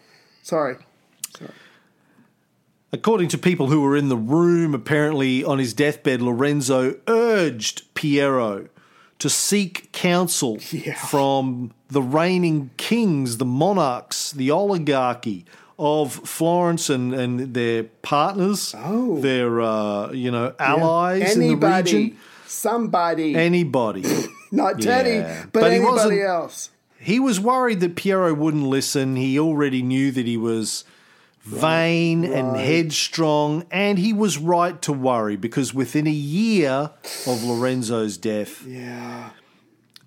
[0.42, 0.76] Sorry.
[2.92, 8.68] According to people who were in the room, apparently on his deathbed, Lorenzo urged Piero
[9.20, 10.94] to seek counsel Yeah.
[10.94, 15.44] from the reigning kings, the monarchs, the oligarchy
[15.78, 19.18] of Florence and, and their partners, Oh.
[19.20, 21.94] their uh, you know allies in the Anybody.
[21.94, 23.34] region, Somebody.
[23.36, 24.02] anybody.
[24.52, 25.44] Not Teddy, Yeah.
[25.52, 26.70] but, But anybody else.
[26.98, 29.16] He was worried that Piero wouldn't listen.
[29.16, 30.84] He already knew that he was
[31.42, 36.90] vain and headstrong, and he was right to worry because within a year
[37.26, 39.30] of Lorenzo's death, Yeah.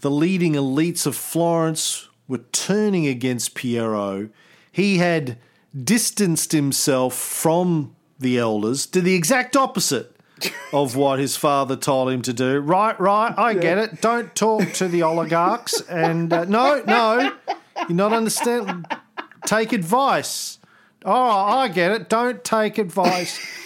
[0.02, 4.30] the leading elites of Florence were turning against Piero.
[4.72, 5.38] He had
[5.84, 10.16] distanced himself from the elders, did the exact opposite
[10.74, 12.60] of what his father told him to do.
[12.60, 14.02] Right, right, I get it.
[14.02, 15.82] Don't talk to the oligarchs.
[15.90, 17.32] And uh, no, no,
[17.88, 18.86] you're not understand.
[19.46, 20.60] Take advice.
[21.06, 22.10] Oh, I get it.
[22.10, 23.40] Don't take advice.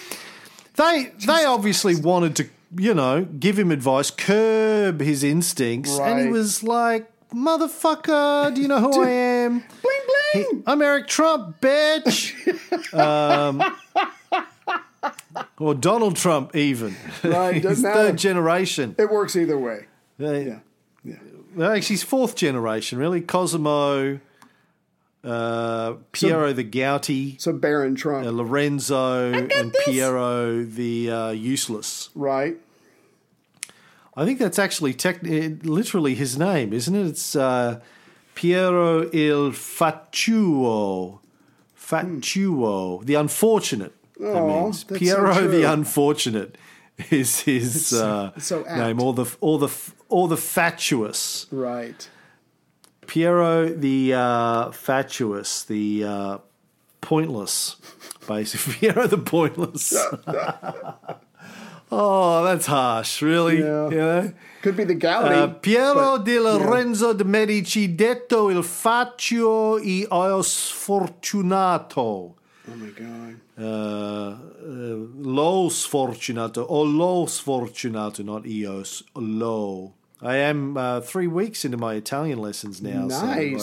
[0.76, 6.28] They they obviously wanted to, you know, give him advice, curb his instincts, and he
[6.28, 10.62] was like, "Motherfucker, do you know who I am?" Bling name.
[10.68, 12.32] I'm Eric Trump, bitch.
[12.96, 13.60] um,
[15.58, 16.94] or Donald Trump, even.
[17.24, 18.10] Right, doesn't matter.
[18.10, 18.94] third generation.
[18.98, 19.86] It works either way.
[20.18, 20.58] They- Yeah.
[21.04, 21.70] Yeah.
[21.70, 23.20] Actually, he's fourth generation, really.
[23.20, 24.20] Cosimo,
[25.24, 29.84] uh, Piero the Gouty, So Barron Trump, uh, Lorenzo, and this.
[29.84, 32.10] Piero the uh, Useless.
[32.14, 32.56] right?
[34.16, 37.06] I think that's actually tech- eh, literally his name, isn't it?
[37.06, 37.80] It's uh,
[38.34, 41.20] Piero il Fatuo.
[41.76, 43.94] Fatuo, the unfortunate.
[44.18, 45.48] that Aw, means that's so Piero true.
[45.48, 46.58] the unfortunate
[47.10, 48.78] is his uh, it's so apt.
[48.78, 49.68] name, or the or the
[50.08, 51.46] or the fatuous.
[51.52, 52.08] Right.
[53.08, 56.38] Piero the uh, fatuous, the uh,
[57.00, 57.76] pointless,
[58.28, 58.74] basically.
[58.78, 59.92] Piero the pointless.
[61.90, 63.58] oh, that's harsh, really.
[63.60, 63.88] Yeah.
[63.90, 64.32] You know?
[64.62, 65.34] Could be the Galley.
[65.34, 72.00] Uh, Piero but- di Lorenzo de Medici, detto il faccio e io sfortunato.
[72.70, 73.40] oh my God.
[73.56, 79.94] Uh, uh, lo sfortunato, o lo sfortunato, not io, s- lo.
[80.20, 83.18] I am uh, three weeks into my Italian lessons now, Nice.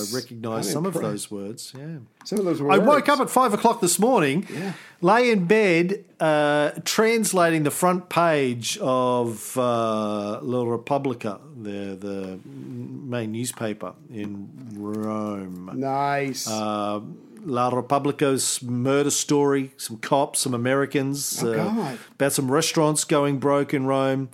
[0.10, 1.74] so I recognise some of those words.
[1.78, 1.98] Yeah.
[2.24, 2.80] Some of those words.
[2.80, 4.72] I woke up at five o'clock this morning, yeah.
[5.02, 13.34] lay in bed, uh, translating the front page of uh, La Repubblica, the the main
[13.34, 15.72] newspaper in Rome.
[15.76, 16.48] Nice.
[16.48, 17.02] Uh,
[17.48, 23.74] La Repubblica's murder story, some cops, some Americans, Oh, uh, about some restaurants going broke
[23.74, 24.30] in Rome.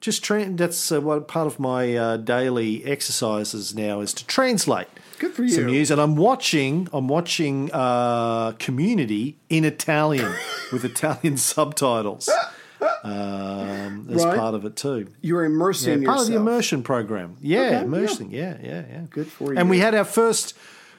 [0.00, 4.88] Just tra- that's uh, what part of my uh, daily exercises now is to translate
[5.18, 5.48] Good for you.
[5.48, 6.88] some news, and I'm watching.
[6.92, 10.32] I'm watching uh, Community in Italian
[10.72, 12.28] with Italian subtitles
[13.02, 14.38] um, as Right.
[14.38, 15.08] part of it too.
[15.22, 17.36] You're immersing Yeah, part of the immersion program.
[17.40, 18.30] Yeah, Okay, immersing.
[18.30, 19.00] Yeah, yeah, yeah.
[19.10, 19.58] Good for you.
[19.58, 20.54] And we had our first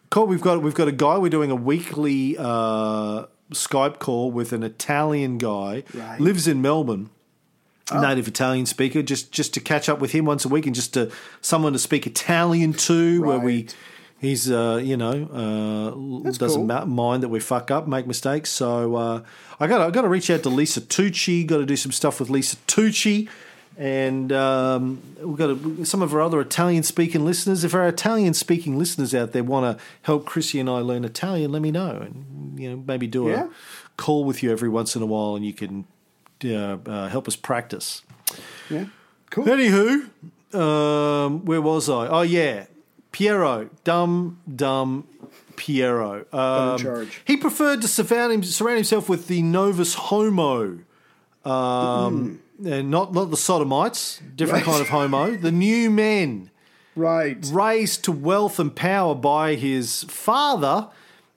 [0.10, 0.26] call.
[0.28, 1.18] We've got we've got a guy.
[1.18, 5.84] We're doing a weekly uh, Skype call with an Italian guy.
[5.94, 6.20] Right.
[6.20, 7.10] Lives in Melbourne.
[7.93, 10.93] Native Italian speaker, just just to catch up with him once a week, and just
[10.95, 13.67] to someone to speak Italian to, where we
[14.19, 15.12] he's uh, you know
[16.23, 16.65] uh, doesn't cool.
[16.65, 18.50] ma- mind that we fuck up, make mistakes.
[18.50, 19.23] So uh,
[19.60, 21.45] I got I got to reach out to Lisa Tucci.
[21.47, 23.30] Got to do some stuff with Lisa Tucci,
[23.78, 27.63] and um, we've got to, some of our other Italian speaking listeners.
[27.63, 31.52] If our Italian speaking listeners out there want to help Chrissy and I learn Italian,
[31.54, 33.45] let me know, and you know maybe do Yeah.
[33.45, 33.50] a
[33.95, 35.86] call with you every once in a while, and you can
[36.45, 38.02] uh, uh, help us practice.
[38.69, 38.86] Yeah.
[39.30, 39.45] Cool.
[39.45, 40.10] Anywho,
[40.58, 42.08] um, where was I?
[42.08, 42.65] Oh yeah,
[43.12, 45.08] Piero, dumb, dumb
[45.56, 46.26] Piero.
[46.32, 47.21] Um, charge.
[47.26, 50.80] He preferred to surround, him, surround himself with the Novus Homo,
[51.43, 54.71] um, and not not the sodomites, different Right.
[54.73, 56.52] kind of homo, the new men
[56.95, 57.38] Right.
[57.52, 60.88] raised to wealth and power by his father,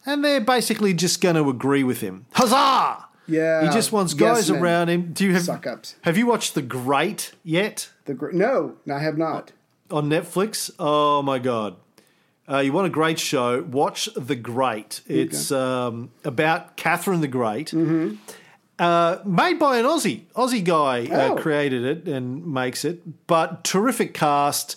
[0.06, 2.26] and they're basically just going to agree with him.
[2.32, 3.06] Huzzah!
[3.30, 3.62] Yeah.
[3.62, 4.60] He just wants guys men.
[4.62, 5.12] around him.
[5.12, 5.94] Do you have Suck ups.
[6.02, 7.88] Have you watched The Great yet?
[8.04, 9.52] The gr- no, I have not.
[9.90, 10.70] on Netflix.
[10.78, 11.76] Oh my god!
[12.48, 13.62] Uh, you want a great show?
[13.62, 15.00] Watch The Great.
[15.06, 18.16] It's um, about Catherine the Great, Mm-hmm.
[18.78, 20.22] uh, made by an Aussie.
[20.34, 21.34] Aussie guy Oh.
[21.36, 24.76] uh, created it and makes it, but terrific cast.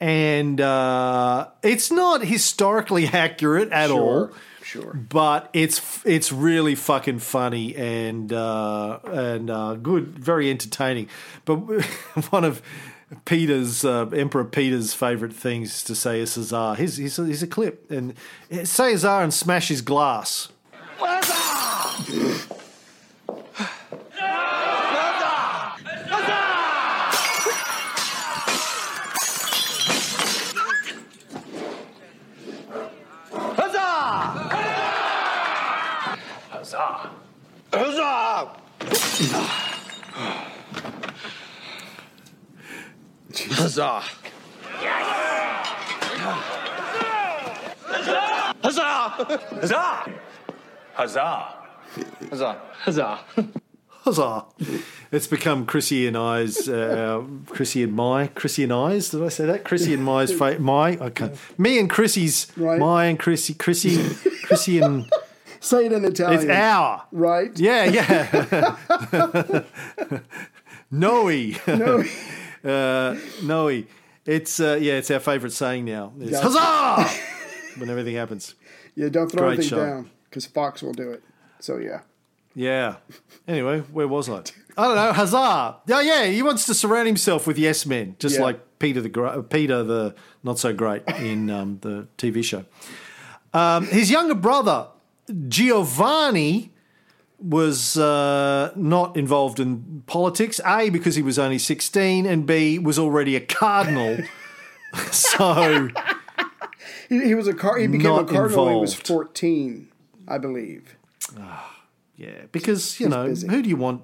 [0.00, 4.32] And uh, it's not historically accurate at all Sure.
[4.72, 4.94] Sure.
[4.94, 11.08] but it's it's really fucking funny and uh, and uh, good, very entertaining.
[11.44, 11.56] But
[12.30, 12.62] one of
[13.26, 16.74] Peter's uh, Emperor Peter's favorite things to say is Caesar.
[16.74, 18.14] Here's, here's, a, here's a clip and
[18.50, 20.48] say Caesar and smash his glass.
[39.22, 39.46] Huzzah!
[43.44, 44.02] Huzzah!
[48.62, 48.94] Huzzah!
[50.94, 51.54] Huzzah!
[52.30, 52.60] Huzzah!
[52.80, 53.18] Huzzah!
[53.88, 54.44] Huzzah!
[55.12, 59.10] It's become Chrissy and I's, uh, Chrissy and my, Chrissy and I's.
[59.10, 59.64] Did I say that?
[59.64, 61.32] Chrissy and my's, fa- my, okay.
[61.58, 62.78] Me and Chrissy's, Right.
[62.80, 64.02] my and Chrissy, Chrissy,
[64.46, 65.08] Chrissy and,
[65.62, 66.40] Say it in Italian.
[66.40, 67.04] it's our.
[67.12, 67.56] Right.
[67.58, 68.76] Yeah, yeah.
[70.90, 71.28] Noe.
[71.66, 72.04] No.
[72.64, 73.82] Uh, Noe.
[74.24, 76.12] It's, uh, yeah, it's our favourite saying now.
[76.20, 76.48] It's Gotcha.
[76.60, 77.20] huzzah!
[77.80, 78.54] when everything happens.
[78.94, 79.08] Yeah.
[79.08, 79.84] Don't throw Great anything show.
[79.84, 81.24] down because Fox will do it.
[81.58, 82.02] So yeah.
[82.54, 82.98] Yeah.
[83.48, 84.42] Anyway, where was I?
[84.78, 85.12] I don't know.
[85.12, 85.76] Huzzah!
[85.90, 88.42] Oh yeah, he wants to surround himself with yes men, just Yeah.
[88.42, 92.64] like Peter the Peter the not so great in um, the TV show.
[93.52, 94.86] Um, his younger brother,
[95.48, 96.70] Giovanni,
[97.38, 100.60] was uh, not involved in politics.
[100.64, 104.18] A, because he was only 16, and B, was already a cardinal.
[105.10, 105.88] so,
[107.08, 107.78] He, he was a car.
[107.78, 109.88] He became a cardinal when he was fourteen,
[110.26, 110.96] I believe.
[112.16, 113.48] yeah, because, you know, busy.
[113.48, 114.02] who do you want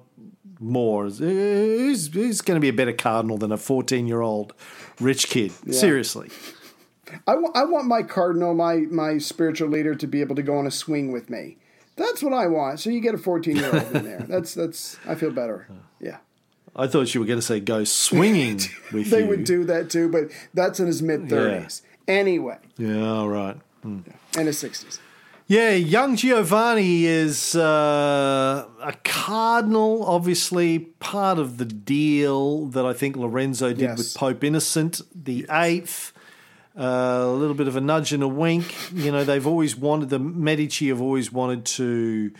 [0.59, 1.05] more?
[1.05, 4.53] Who's, who's going to be a better cardinal than a 14 year old
[4.99, 5.51] rich kid?
[5.73, 6.29] Seriously.
[7.27, 10.71] I want my cardinal, my my spiritual leader, to be able to go on a
[10.71, 11.57] swing with me.
[11.95, 12.79] That's what I want.
[12.79, 14.25] So you get a fourteen year old in there.
[14.27, 14.97] That's that's.
[15.07, 15.67] I feel better.
[16.01, 16.17] Yeah.
[16.75, 18.61] I thought you were going to say go swinging
[18.93, 19.27] with They you.
[19.27, 21.81] would do that too, but that's in his mid thirties.
[22.07, 23.57] Anyway, Yeah, all right.
[23.83, 24.99] in his sixties.
[25.47, 33.17] Yeah, young Giovanni is uh, a cardinal, obviously part of the deal that I think
[33.17, 33.97] Lorenzo did Yes.
[33.97, 36.13] with Pope Innocent the Eighth.
[36.79, 38.73] Uh, a little bit of a nudge and a wink.
[38.93, 42.31] You know, they've always wanted the Medici have always wanted to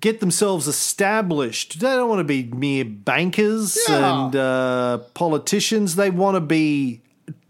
[0.00, 1.80] get themselves established.
[1.80, 4.24] They don't want to be mere bankers Yeah.
[4.26, 5.96] and uh, politicians.
[5.96, 7.00] They want to be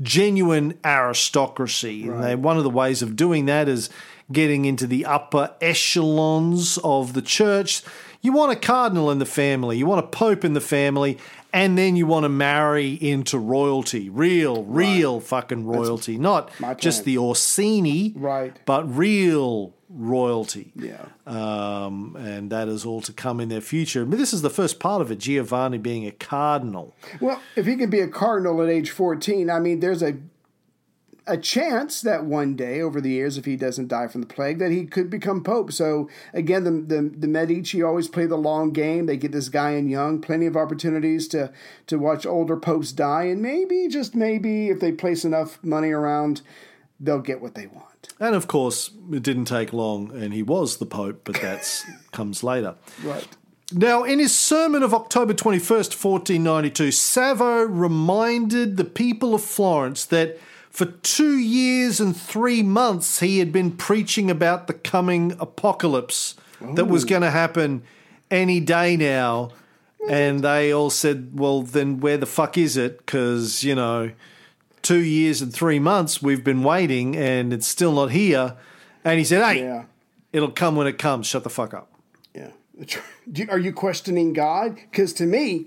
[0.02, 2.06] genuine aristocracy.
[2.08, 3.90] And they, one of the ways of doing that is
[4.30, 7.82] getting into the upper echelons of the church.
[8.22, 11.18] You want a cardinal in the family, you want a pope in the family,
[11.52, 14.08] and then you want to marry into royalty.
[14.10, 16.18] Real, real fucking royalty.
[16.18, 18.56] Not just the Orsini, Right.
[18.64, 20.72] but real royalty.
[20.76, 21.04] Yeah.
[21.26, 24.04] Um, and that is all to come in their future.
[24.04, 26.94] But this is the first part of it Giovanni being a cardinal.
[27.20, 30.16] Well, if he can be a cardinal at age 14, I mean, there's a
[31.26, 34.58] a chance that one day over the years, if he doesn't die from the plague,
[34.58, 35.72] that he could become pope.
[35.72, 39.06] So again, the the, the Medici always play the long game.
[39.06, 41.52] They get this guy in young, plenty of opportunities to
[41.86, 46.42] to watch older popes die, and maybe just maybe if they place enough money around,
[46.98, 48.12] they'll get what they want.
[48.18, 52.42] And of course, it didn't take long, and he was the Pope, but that comes
[52.42, 52.76] later.
[53.02, 53.28] Right.
[53.72, 60.38] Now, in his sermon of October 21st, 1492, Savo reminded the people of Florence that
[60.70, 66.34] for two years and three months he had been preaching about the coming apocalypse
[66.74, 67.82] that was going to happen
[68.30, 69.50] any day now.
[70.08, 72.98] And they all said, well, then where the fuck is it?
[72.98, 74.12] Because, you know,
[74.82, 78.56] two years and three months we've been waiting and it's still not here.
[79.04, 79.84] And he said, hey, Yeah.
[80.32, 81.26] it'll come when it comes.
[81.26, 81.92] Shut the fuck up.
[82.34, 82.50] Yeah.
[83.50, 84.76] Are you questioning God?
[84.76, 85.66] Because to me,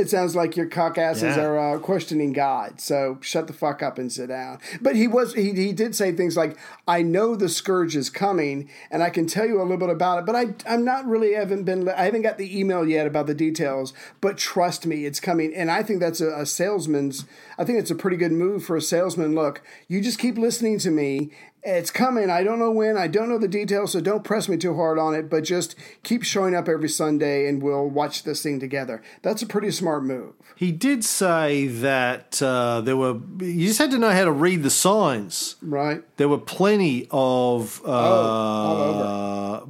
[0.00, 1.44] it sounds like your cock asses Yeah.
[1.44, 2.80] are uh, questioning God.
[2.80, 4.58] So shut the fuck up and sit down.
[4.80, 6.56] But he was he, he did say things like,
[6.88, 10.18] "I know the scourge is coming, and I can tell you a little bit about
[10.20, 13.26] it, but I I'm not really haven't been I haven't got the email yet about
[13.26, 13.92] the details.
[14.20, 17.24] But trust me, it's coming." And I think that's a, a salesman's.
[17.58, 19.34] I think it's a pretty good move for a salesman.
[19.34, 21.30] Look, you just keep listening to me.
[21.62, 22.30] It's coming.
[22.30, 22.96] I don't know when.
[22.96, 25.28] I don't know the details, so don't press me too hard on it.
[25.28, 29.02] But just keep showing up every Sunday, and we'll watch this thing together.
[29.22, 30.32] That's a pretty smart move.
[30.56, 33.18] He did say that uh, there were.
[33.40, 35.56] You just had to know how to read the signs.
[35.60, 36.02] Right.
[36.16, 39.68] There were plenty of uh, all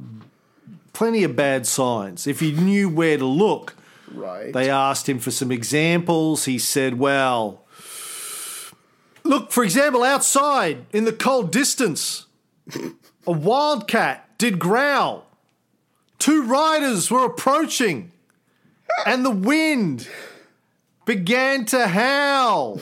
[0.93, 2.27] plenty of bad signs.
[2.27, 3.75] If you knew where to look,
[4.13, 4.53] Right.
[4.53, 6.45] they asked him for some examples.
[6.45, 7.60] He said, "Well,
[9.23, 12.25] look, for example, outside in the cold distance,
[13.27, 15.25] a wildcat did growl.
[16.19, 18.11] Two riders were approaching,
[19.05, 20.07] and the wind
[21.05, 22.81] began to howl."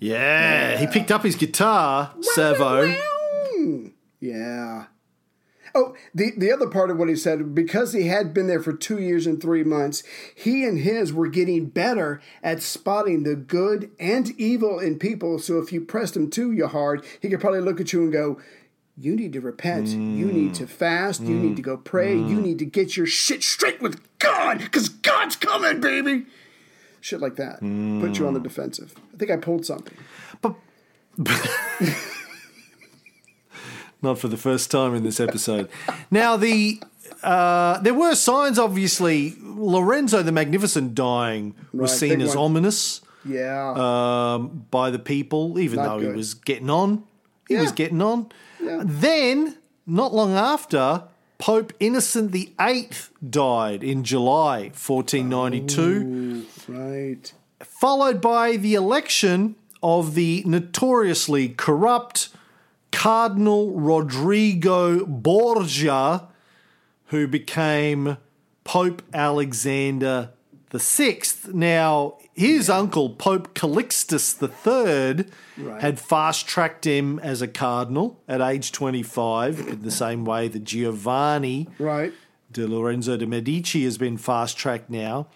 [0.00, 2.94] Yeah, he picked up his guitar, Servo.
[4.18, 4.86] Yeah.
[5.74, 8.72] Oh, the, the other part of what he said, because he had been there for
[8.72, 10.02] two years and three months,
[10.34, 15.38] he and his were getting better at spotting the good and evil in people.
[15.38, 18.12] So if you pressed him too you hard, he could probably look at you and
[18.12, 18.40] go,
[18.98, 19.88] You need to repent.
[19.88, 21.20] You need to fast.
[21.22, 22.14] You need to go pray.
[22.14, 26.26] You need to get your shit straight with God, because God's coming, baby.
[27.00, 27.60] Shit like that.
[27.60, 28.94] Put you on the defensive.
[29.14, 29.96] I think I pulled something.
[34.02, 35.68] Not for the first time in this episode.
[36.10, 36.82] now the
[37.22, 39.36] uh, there were signs, obviously.
[39.42, 43.72] Lorenzo the Magnificent dying was Right, seen as ominous Yeah.
[43.76, 47.04] um, by the people, even Not though he was getting on.
[47.46, 48.30] He was getting on.
[48.62, 48.82] Yeah.
[48.84, 51.02] Then, not long after,
[51.40, 52.90] Pope Innocent VIII
[53.28, 57.32] died in July 1492, Right.
[57.60, 62.28] followed by the election of the notoriously corrupt
[62.92, 66.28] Cardinal Rodrigo Borgia,
[67.06, 68.18] who became
[68.64, 70.30] Pope Alexander
[70.78, 71.20] VI.
[71.52, 75.24] Now, his uncle, Pope Calixtus III,
[75.58, 75.80] Right.
[75.82, 80.64] had fast tracked him as a cardinal at age 25, in the same way that
[80.64, 82.12] Giovanni Right.
[82.52, 85.26] de Lorenzo de Medici has been fast tracked now.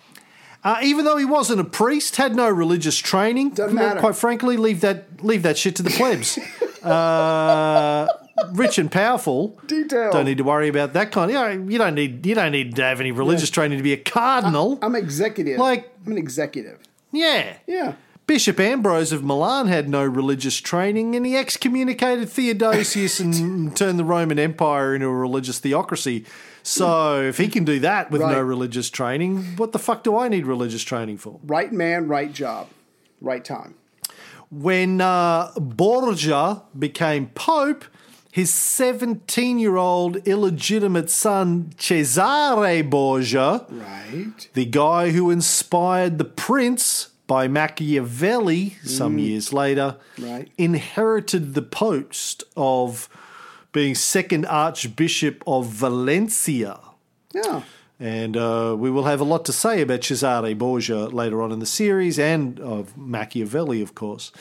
[0.62, 4.01] Uh, even though he wasn't a priest, had no religious training, Doesn't matter.
[4.01, 6.39] quite frankly, leave that leave that shit to the plebs.
[6.82, 8.07] uh,
[8.53, 10.11] rich and powerful, Detail.
[10.12, 11.30] don't need to worry about that kind.
[11.30, 13.85] Of, you, know, you don't need you don't need to have any religious training to
[13.85, 14.78] be a cardinal.
[14.82, 15.59] I'm executive.
[15.59, 16.78] Like- I'm an executive.
[17.12, 17.95] yeah, Yeah.
[18.26, 24.05] Bishop Ambrose of Milan had no religious training and he excommunicated Theodosius and turned the
[24.05, 26.24] Roman Empire into a religious theocracy.
[26.62, 30.28] So if he can do that with no religious training, what the fuck do I
[30.28, 31.39] need religious training for?
[31.45, 32.68] Right man, right job,
[33.20, 33.74] right time.
[34.51, 37.85] When uh, Borgia became pope,
[38.35, 44.49] his 17 year old illegitimate son, Cesare Borgia, Right.
[44.55, 50.49] the guy who inspired The Prince by Machiavelli some years later, Right.
[50.59, 53.09] inherited the post of
[53.70, 56.80] being second Archbishop of Valencia.
[57.32, 57.62] Yeah.
[58.01, 61.61] And uh, we will have a lot to say about Cesare Borgia later on in
[61.61, 64.32] the series and of Machiavelli, of course.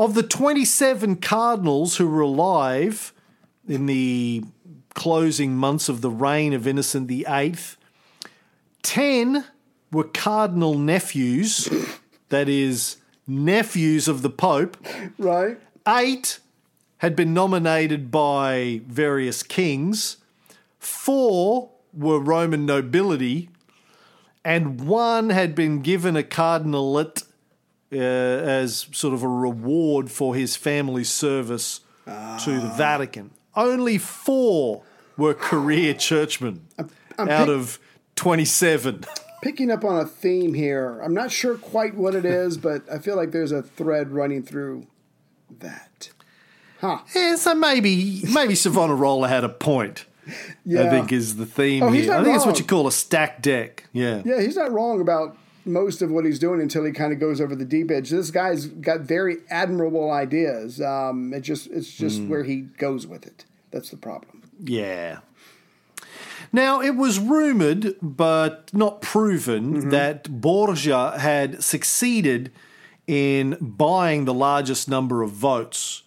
[0.00, 3.12] Of the 27 cardinals who were alive
[3.68, 4.44] in the
[4.94, 7.56] closing months of the reign of Innocent VIII,
[8.80, 9.44] 10
[9.92, 11.68] were cardinal nephews,
[12.30, 12.96] that is,
[13.26, 14.78] nephews of the Pope.
[15.18, 15.60] Right.
[15.86, 16.38] Eight
[17.00, 20.16] had been nominated by various kings,
[20.78, 23.50] four were Roman nobility,
[24.46, 27.24] and one had been given a cardinalate
[27.92, 33.30] uh, as sort of a reward for his family's service to the Vatican.
[33.56, 34.82] Only four
[35.16, 37.78] were career churchmen I'm out pick- of
[38.16, 39.04] 27.
[39.42, 41.00] Picking up on a theme here.
[41.00, 44.42] I'm not sure quite what it is, but I feel like there's a thread running
[44.42, 44.86] through
[45.60, 46.10] that.
[46.80, 46.98] Huh.
[47.14, 50.06] Yeah, so maybe maybe Savonarola had a point.
[50.64, 50.84] Yeah.
[50.84, 52.12] I think is the theme Oh, here.
[52.12, 53.84] I think it's what you call a stacked deck.
[53.92, 54.22] Yeah.
[54.24, 57.40] Yeah, he's not wrong about most of what he's doing until he kind of goes
[57.40, 58.10] over the deep edge.
[58.10, 60.80] This guy's got very admirable ideas.
[60.80, 63.44] Um, it just it's just where he goes with it.
[63.70, 64.42] That's the problem.
[64.62, 65.18] Yeah.
[66.52, 72.50] Now, it was rumoured, but not proven, that Borgia had succeeded
[73.06, 76.02] in buying the largest number of votes.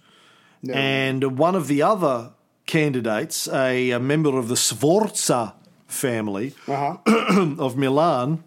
[0.70, 2.32] And one of the other
[2.66, 5.54] candidates, a, a member of the Sforza
[5.88, 6.98] family Uh-huh.
[7.60, 8.44] of Milan,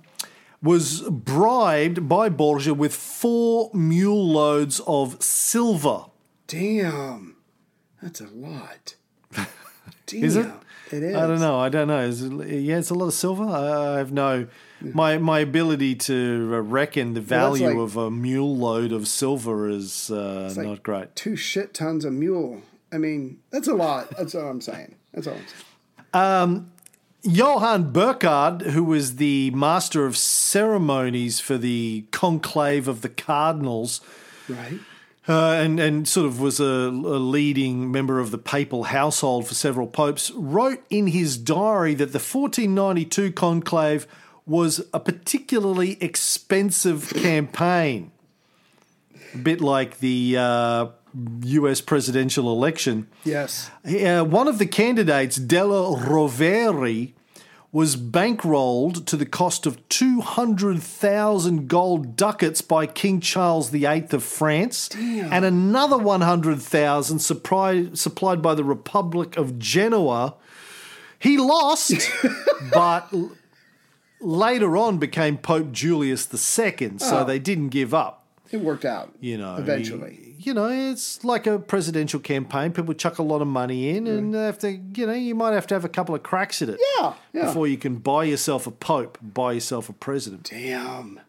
[0.62, 6.06] was bribed by Borgia with four mule loads of silver.
[6.46, 7.36] Damn,
[8.02, 8.94] that's a lot.
[9.32, 9.46] Damn,
[10.24, 10.46] Is it?
[10.92, 11.16] It is.
[11.16, 11.58] I don't know.
[11.58, 11.98] I don't know.
[12.00, 13.42] Is it, yeah, it's a lot of silver.
[13.44, 14.46] I, have no.
[14.80, 17.26] My my ability to uh, reckon the Well,
[17.56, 21.16] value like- of a mule load of silver is uh, like not great.
[21.16, 22.62] Two shit tons of mule.
[22.92, 24.10] I mean, that's a lot.
[24.16, 24.94] That's all I'm saying.
[25.12, 26.70] That's all I'm saying.
[27.26, 34.00] Johann Burkhard, who was the master of ceremonies for the conclave of the cardinals,
[34.48, 34.78] Right.
[35.28, 39.54] uh, and and sort of was a, a leading member of the papal household for
[39.54, 44.06] several popes, wrote in his diary that the 1492 conclave
[44.46, 48.12] was a particularly expensive campaign,
[49.34, 50.86] a bit like the uh,
[51.42, 51.80] U.S.
[51.80, 53.08] presidential election.
[53.24, 53.70] Yes.
[53.84, 57.12] Uh, one of the candidates, Della Rovere,
[57.76, 64.88] was bankrolled to the cost of 200,000 gold ducats by King Charles VIII of France,
[64.94, 70.34] and another 100,000 supplied, supplied by the Republic of Genoa.
[71.18, 71.92] He lost,
[72.72, 73.12] but
[74.20, 77.24] later on became Pope Julius II, so Oh.
[77.24, 79.12] they didn't give up It worked out.
[79.20, 80.35] you know Eventually.
[80.46, 84.32] You know it's like a presidential campaign people chuck a lot of money in and
[84.34, 86.78] have to you know you might have to have a couple of cracks at it
[86.98, 87.14] Yeah.
[87.32, 87.46] Yeah.
[87.46, 91.20] before you can buy yourself a pope buy yourself a president Damn.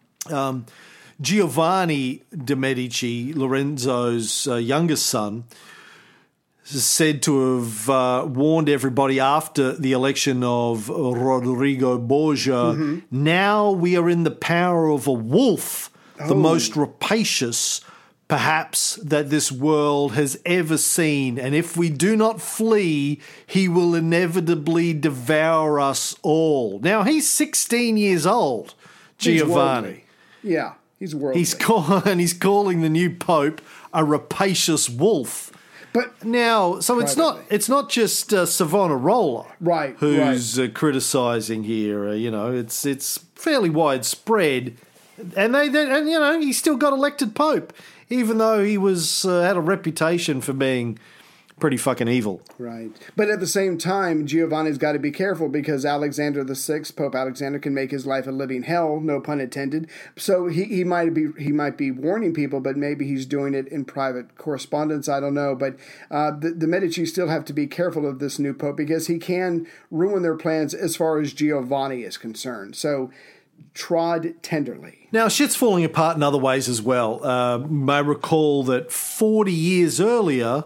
[1.20, 5.44] giovanni de medici lorenzo's uh, youngest son
[6.70, 13.00] is said to have uh, warned everybody after the election of Rodrigo Borgia.
[13.10, 15.90] Now we are in the power of a wolf,
[16.28, 17.80] the most rapacious,
[18.28, 21.38] perhaps, that this world has ever seen.
[21.38, 26.78] And if we do not flee, he will inevitably devour us all.
[26.80, 28.74] Now, he's 16 years old,
[29.16, 29.50] Giovanni.
[29.54, 30.04] worldly.
[30.42, 31.40] Yeah, he's worldly.
[31.40, 33.60] He's, call- and he's calling the new pope
[33.94, 35.50] a rapacious wolf.
[35.94, 42.10] but Now, so it's not it's not just uh, Savonarola, Right, Who's Uh, criticizing here?
[42.10, 44.76] Uh, you know, it's it's fairly widespread,
[45.34, 47.72] and they, they and you know he still got elected pope,
[48.10, 50.98] even though he was uh, had a reputation for being
[51.58, 52.40] pretty fucking evil.
[52.58, 52.90] Right.
[53.16, 57.14] But at the same time, Giovanni's got to be careful because Alexander the Sixth, Pope
[57.14, 59.88] Alexander, can make his life a living hell, no pun intended.
[60.16, 63.68] So he, he might be he might be warning people, but maybe he's doing it
[63.68, 65.08] in private correspondence.
[65.08, 65.54] I don't know.
[65.54, 65.76] But
[66.10, 69.18] uh, the, the Medici still have to be careful of this new pope because he
[69.18, 72.76] can ruin their plans as far as Giovanni is concerned.
[72.76, 73.10] So
[73.74, 75.08] trod tenderly.
[75.12, 77.24] Now, shit's falling apart in other ways as well.
[77.24, 80.64] Uh, you may recall that 40 years earlier,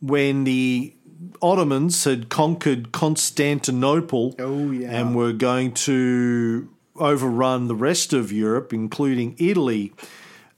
[0.00, 0.94] when the
[1.42, 4.90] Ottomans had conquered Constantinople Oh, yeah.
[4.90, 9.92] and were going to overrun the rest of Europe, including Italy,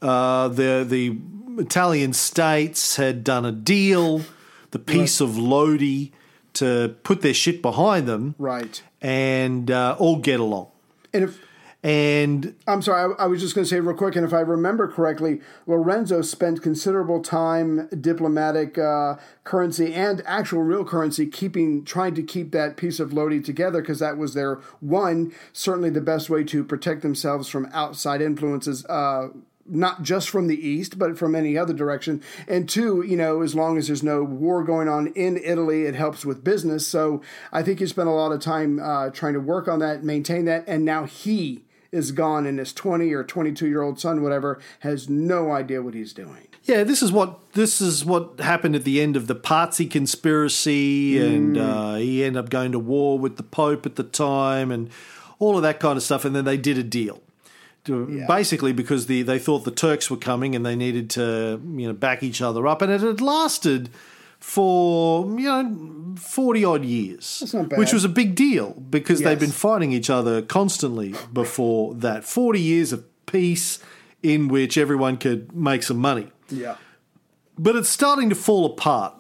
[0.01, 1.17] uh, the, the
[1.63, 4.23] Italian states had done a deal,
[4.73, 6.11] the Peace of Lodi,
[6.55, 8.83] to put their shit behind them Right.
[9.01, 10.69] and uh, all get along.
[11.13, 11.39] And if
[11.83, 14.41] And I'm sorry, I, I was just going to say real quick, and if I
[14.41, 22.15] remember correctly, Lorenzo spent considerable time, diplomatic uh, currency and actual real currency, keeping trying
[22.15, 26.31] to keep that peace of Lodi together because that was their one, certainly the best
[26.31, 28.85] way to protect themselves from outside influences.
[28.87, 29.29] Uh,
[29.65, 32.21] not just from the east, but from any other direction.
[32.49, 35.95] And two, you know, as long as there's no war going on in Italy, it
[35.95, 36.87] helps with business.
[36.87, 37.23] So
[37.53, 40.47] I think he spent a lot of time uh, trying to work on that, maintain
[40.47, 41.63] that, and now he
[41.93, 45.95] is gone, and his 20 or 22 year old son, whatever, has no idea what
[45.95, 46.49] he's doing.
[46.65, 51.19] Yeah, this is what this is what happened at the end of the Pazzi conspiracy,
[51.19, 54.89] and uh, he ended up going to war with the Pope at the time, and
[55.39, 56.25] all of that kind of stuff.
[56.25, 57.21] And then they did a deal,
[57.85, 61.89] To- basically because the they thought the Turks were coming and they needed to you
[61.89, 63.91] know back each other up, and it had lasted
[64.43, 67.79] for you know forty odd years, That's not bad.
[67.79, 69.41] which was a big deal because they'd Yes.
[69.41, 72.25] been fighting each other constantly before that.
[72.25, 73.79] Forty years of peace
[74.23, 76.75] in which everyone could make some money Yeah.
[77.59, 79.15] but it's starting to fall apart.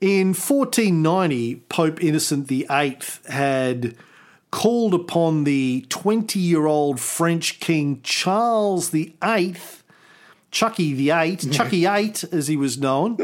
[0.00, 3.96] In 1490, Pope Innocent VIII had
[4.50, 9.56] called upon the 20 year old French King Charles VIII,
[10.50, 13.16] Chucky VIII, Chucky VIII as he was known.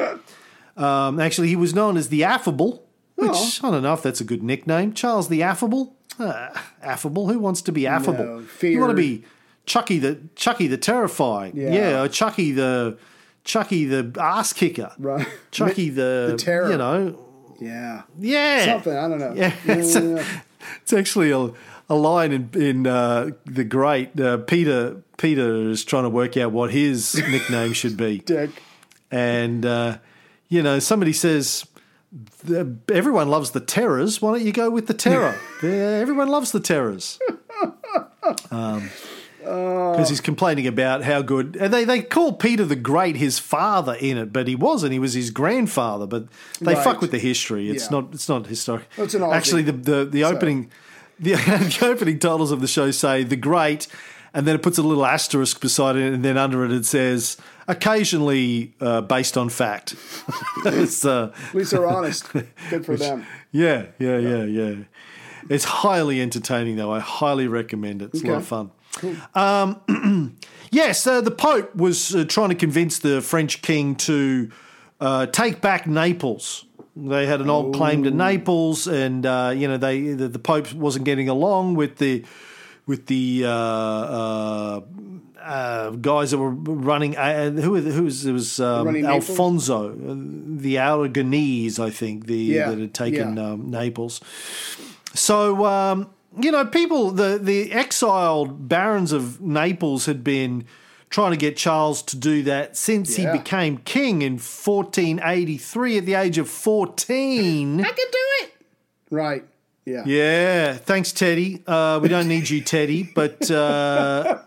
[0.76, 2.84] Um, actually, he was known as the Affable,
[3.16, 4.92] which I don't know if that's a good nickname.
[4.92, 5.96] Charles the Affable?
[6.18, 6.48] Uh,
[6.82, 7.28] affable?
[7.28, 8.24] Who wants to be affable?
[8.24, 9.24] No, you want to be
[9.66, 11.56] Chucky the Chucky the terrifying.
[11.56, 11.72] Yeah.
[11.72, 12.98] Yeah, or Chucky the
[13.42, 14.92] Chucky the ass kicker.
[14.98, 15.26] Right.
[15.50, 16.70] Chucky the, The terror.
[16.70, 17.18] You know,
[17.60, 18.02] Yeah.
[18.18, 19.32] yeah, Something, I don't know.
[19.34, 21.50] Yeah, it's, it's actually a,
[21.90, 25.02] a line in in uh, the great uh, Peter.
[25.16, 28.50] Peter is trying to work out what his nickname should be, Dick.
[29.10, 29.98] and uh,
[30.48, 31.66] you know somebody says.
[32.92, 34.22] Everyone loves the terrors.
[34.22, 35.36] Why don't you go with the terror?
[35.64, 37.18] Everyone loves the terrors.
[38.52, 38.90] Um,
[39.44, 39.92] oh.
[39.92, 43.94] because he's complaining about how good and they, they call Peter the Great his father
[43.94, 44.92] in it, but he wasn't.
[44.92, 46.06] He was his grandfather.
[46.06, 46.26] But
[46.60, 46.84] they Right.
[46.84, 47.68] fuck with the history.
[47.68, 48.00] It's Yeah.
[48.00, 48.08] not.
[48.12, 48.84] It's not historic.
[48.96, 50.70] Well, it's Actually, the the, the opening
[51.18, 51.32] the,
[51.80, 53.86] the opening titles of the show say the Great,
[54.32, 57.36] and then it puts a little asterisk beside it, and then under it it says
[57.68, 59.94] occasionally uh, based on fact.
[60.64, 62.32] it's uh, At least they're honest.
[62.70, 63.26] Good for them.
[63.52, 64.74] yeah, yeah, yeah, yeah.
[65.50, 66.92] It's highly entertaining, though.
[66.92, 68.10] I highly recommend it.
[68.14, 68.70] It's a lot of fun.
[69.34, 70.36] Um,
[70.70, 74.50] yes, uh, the Pope was uh, trying to convince the French king to
[75.00, 76.64] uh, take back Naples.
[76.96, 80.72] They had an old claim to Naples, and uh, you know they the, the Pope
[80.72, 82.24] wasn't getting along with the
[82.86, 84.80] with the uh, uh,
[85.44, 87.16] uh, guys that were running.
[87.16, 89.28] Uh, who who was it was um, Running Naples?
[89.30, 90.14] Alfonso, uh,
[90.60, 93.50] the Aragonese, I think, the Yeah, that had taken yeah.
[93.52, 94.20] um, Naples.
[95.14, 100.64] So um, you know, people the the exiled barons of Naples had been
[101.10, 103.30] trying to get Charles to do that since Yeah.
[103.32, 107.80] he became king in 1483 at the age of 14.
[107.80, 108.52] I can do it.
[109.10, 109.44] Right.
[109.86, 110.02] Yeah.
[110.06, 111.62] Yeah, thanks, Teddy.
[111.66, 114.38] Uh, we don't need you, Teddy, but uh,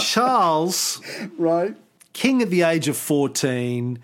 [0.00, 1.00] Charles,
[1.38, 1.76] Right.
[2.12, 3.98] king at the age of 14.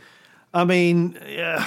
[0.53, 1.61] I mean, uh,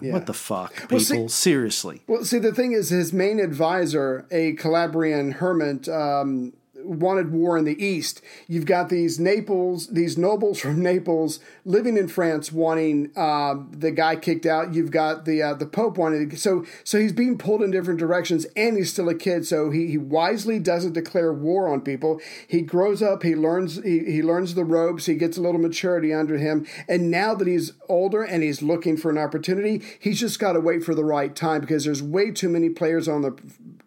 [0.00, 0.98] what the fuck, people?
[0.98, 2.02] see- Seriously.
[2.08, 6.52] Well, see, the thing is, his main advisor, a Calabrian hermit, um,
[6.86, 8.22] wanted war in the east.
[8.46, 14.16] You've got these Naples, these nobles from Naples living in France wanting uh, the guy
[14.16, 14.74] kicked out.
[14.74, 18.46] You've got the uh, the Pope wanting so so he's being pulled in different directions,
[18.56, 19.46] and he's still a kid.
[19.46, 22.20] So he, he wisely doesn't declare war on people.
[22.46, 26.12] He grows up, he learns he, he learns the ropes, he gets a little maturity
[26.12, 30.38] under him, and now that he's older and he's looking for an opportunity, he's just
[30.38, 33.36] got to wait for the right time because there's way too many players on the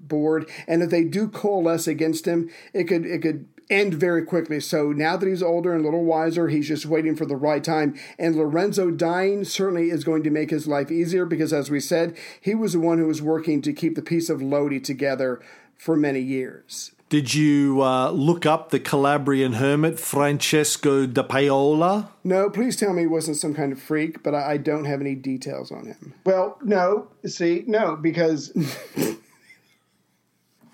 [0.10, 4.60] board, and if they do coalesce against him, it could it could end very quickly.
[4.60, 7.64] So now that he's older and a little wiser, he's just waiting for the right
[7.64, 7.96] time.
[8.18, 12.18] And Lorenzo dying certainly is going to make his life easier because, as we said,
[12.42, 15.40] he was the one who was working to keep the peace of Lodi together
[15.78, 16.92] for many years.
[17.10, 22.12] Did you uh, look up the Calabrian hermit Francesco da Paola?
[22.24, 25.02] No, please tell me he wasn't some kind of freak, but I, I don't have
[25.02, 26.14] any details on him.
[26.24, 28.54] Well, no, see, no, because.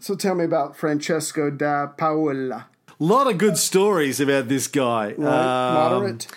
[0.06, 2.68] So tell me about Francesco da Paola.
[2.88, 5.16] A lot of good stories about this guy.
[5.18, 5.18] Right?
[5.18, 6.28] Um, Moderate.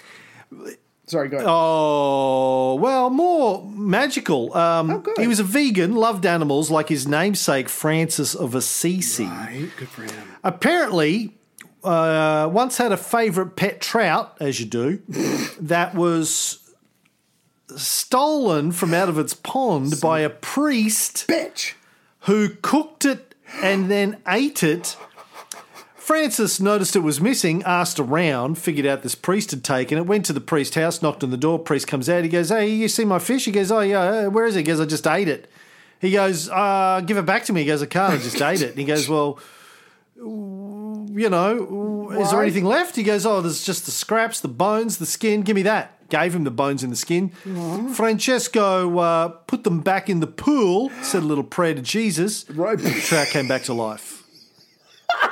[1.05, 1.47] Sorry, go ahead.
[1.47, 4.57] Oh, well, more magical.
[4.57, 5.19] Um, Oh, good.
[5.19, 9.27] he was a vegan, loved animals like his namesake, Francis of Assisi.
[9.27, 10.15] Right, good for him.
[10.43, 11.35] Apparently,
[11.85, 15.03] uh, once had a favourite pet trout, as you do,
[15.61, 16.73] that was
[17.77, 21.75] stolen from out of its pond by a priest Bitch.
[22.21, 23.28] who cooked it
[23.63, 24.97] and then ate it.
[25.97, 30.25] Francis noticed it was missing, asked around, figured out this priest had taken it, went
[30.25, 31.59] to the priest's house, knocked on the door.
[31.59, 32.23] Priest comes out.
[32.25, 33.45] He goes, Hey, you see my fish?
[33.45, 34.61] He goes, Oh, yeah, uh, where is it?
[34.61, 35.51] He goes, I just ate it.
[36.01, 37.61] He goes, uh, Give it back to me.
[37.61, 38.71] He goes, I can't, I just ate it.
[38.71, 39.39] And he goes, Well,
[40.17, 42.97] you know, is there anything left?
[42.97, 45.43] He goes, Oh, there's just the scraps, the bones, the skin.
[45.43, 45.98] Give me that.
[46.11, 47.29] Gave him the bones and the skin.
[47.95, 52.49] Francesco uh, put them back in the pool, said a little prayer to Jesus.
[52.51, 52.79] Right.
[52.79, 54.25] The trout came back to life.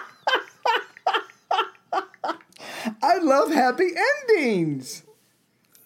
[3.03, 3.89] I love happy
[4.29, 5.03] endings.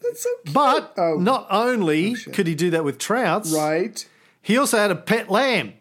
[0.03, 0.55] That's so cute.
[0.55, 1.17] But Oh.
[1.19, 4.05] not only could he do that with trouts, Right,
[4.43, 5.75] he also had a pet lamb.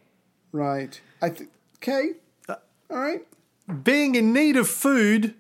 [0.52, 1.00] right.
[1.22, 1.50] I think.
[1.78, 2.12] Okay.
[2.48, 2.56] Uh,
[2.90, 3.26] All right.
[3.84, 5.34] Being in need of food,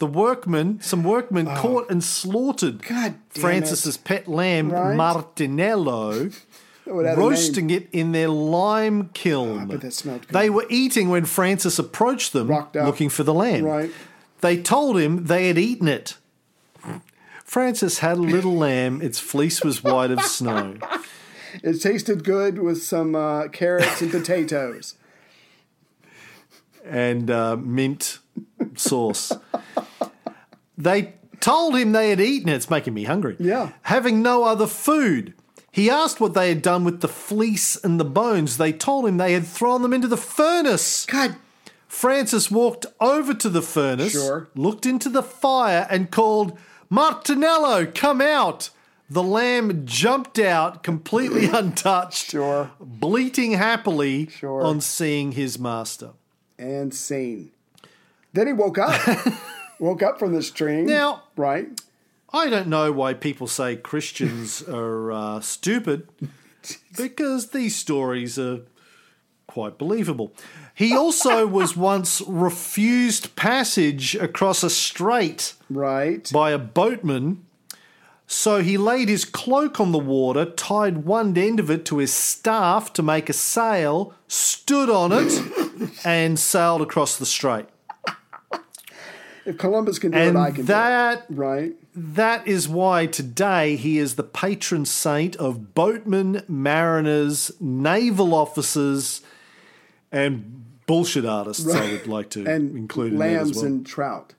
[0.00, 3.14] the workmen, some workmen caught and slaughtered Oh.
[3.30, 4.96] Francis's pet lamb, Right.
[4.96, 6.32] Martinello,
[6.84, 7.28] That would have a name.
[7.30, 9.68] roasting it in their lime kiln.
[9.68, 10.34] bet that smelled good.
[10.34, 13.64] They were eating when Francis approached them looking for the lamb.
[13.64, 13.92] Right.
[14.40, 16.16] They told him they had eaten it.
[17.44, 19.02] Francis had a little lamb.
[19.02, 20.76] Its fleece was white of snow.
[21.62, 24.94] It tasted good with some uh, carrots and potatoes.
[26.86, 28.18] and uh, mint
[28.76, 29.32] sauce.
[30.82, 32.54] they told him they had eaten it.
[32.56, 33.36] It's making me hungry.
[33.38, 33.72] Yeah.
[33.82, 35.34] Having no other food.
[35.72, 38.56] He asked what they had done with the fleece and the bones.
[38.56, 41.06] They told him they had thrown them into the furnace.
[41.06, 41.36] God,
[41.86, 44.48] Francis walked over to the furnace, Sure.
[44.56, 46.58] looked into the fire, and called,
[46.90, 48.70] Martinello, come out.
[49.08, 52.70] The lamb jumped out completely untouched, Sure.
[52.80, 54.62] bleating happily Sure.
[54.62, 56.10] on seeing his master.
[56.58, 57.50] and scene.
[58.32, 59.00] Then he woke up.
[59.80, 60.86] woke up from this dream.
[60.86, 61.68] Now- right?
[62.32, 66.06] I don't know why people say Christians are uh, stupid,
[66.96, 68.60] because these stories are
[69.48, 70.32] quite believable.
[70.72, 76.30] He also was once refused passage across a strait Right.
[76.32, 77.44] by a boatman.
[78.28, 82.12] So he laid his cloak on the water, tied one end of it to his
[82.14, 85.32] staff to make a sail, stood on it,
[86.04, 87.66] and sailed across the strait.
[89.50, 91.36] If Columbus can do And it, I can that do it.
[91.36, 91.72] Right.
[91.94, 99.22] That is why today he is the patron saint of boatmen, mariners, naval officers,
[100.12, 101.66] and bullshit artists.
[101.68, 103.66] I would like to And include in lambs well.
[103.66, 104.34] and trout.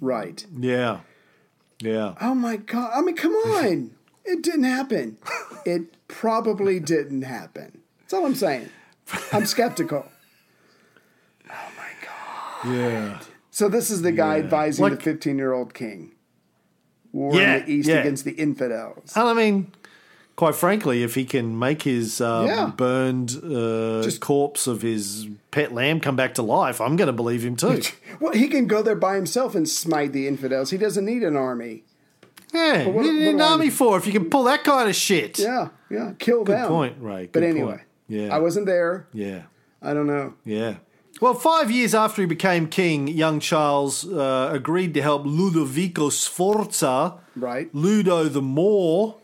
[0.00, 0.46] Right.
[0.56, 1.00] yeah,
[1.80, 2.14] yeah.
[2.20, 2.92] Oh my God.
[2.94, 3.90] I mean, come on.
[4.24, 5.18] it didn't happen.
[5.64, 7.80] It probably didn't happen.
[8.00, 8.68] That's all I'm saying.
[9.32, 10.06] I'm skeptical.
[11.50, 12.74] Oh my god.
[12.74, 13.20] Yeah.
[13.56, 16.12] So this is the guy advising Like- the 15 year old king.
[17.10, 17.96] War Yeah, in the east yeah.
[18.00, 19.16] against the infidels.
[19.16, 19.72] I mean,
[20.36, 22.66] quite frankly, if he can make his uh, Yeah.
[22.76, 27.42] burned uh, corpse of his pet lamb come back to life, I'm going to believe
[27.46, 27.80] him too.
[28.20, 30.70] Well, he can go there by himself and smite the infidels.
[30.70, 31.84] He doesn't need an army.
[32.52, 34.94] Yeah, what- you need what an army for if you can pull that kind of
[34.94, 35.38] shit.
[35.38, 36.12] Yeah, yeah.
[36.18, 36.68] Kill them.
[36.68, 37.30] point, Ray.
[37.32, 37.80] But anyway, point.
[38.08, 38.36] Yeah.
[38.36, 39.06] I wasn't there.
[39.14, 39.44] Yeah.
[39.80, 40.34] I don't know.
[40.44, 40.74] Yeah.
[41.20, 47.14] Well, five years after he became king, young Charles uh, agreed to help Ludovico Sforza,
[47.34, 47.74] Right.
[47.74, 49.16] Ludo the Moor,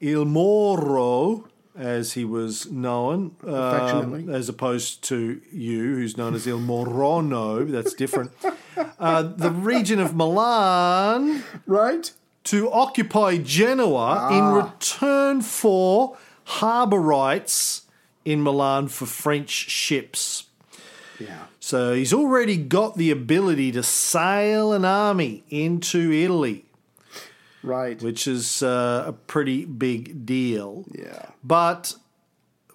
[0.00, 1.46] Il Moro,
[1.76, 7.70] as he was known, um, as opposed to you, who's known as Il Morono.
[7.70, 8.32] That's different.
[8.98, 12.12] uh, the region of Milan Right?
[12.44, 17.82] to occupy Genoa in return for harbour rights
[18.24, 20.44] in Milan for French ships.
[21.20, 21.44] Yeah.
[21.60, 26.64] So he's already got the ability to sail an army into Italy,
[27.62, 28.00] Right.
[28.02, 30.86] which is uh, a pretty big deal.
[30.90, 31.26] Yeah.
[31.44, 31.94] But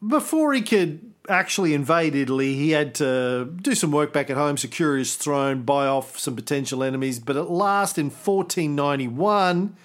[0.07, 4.57] before he could actually invade Italy, he had to do some work back at home,
[4.57, 7.17] secure his throne, buy off some potential enemies.
[7.19, 9.75] But at last, in 1491,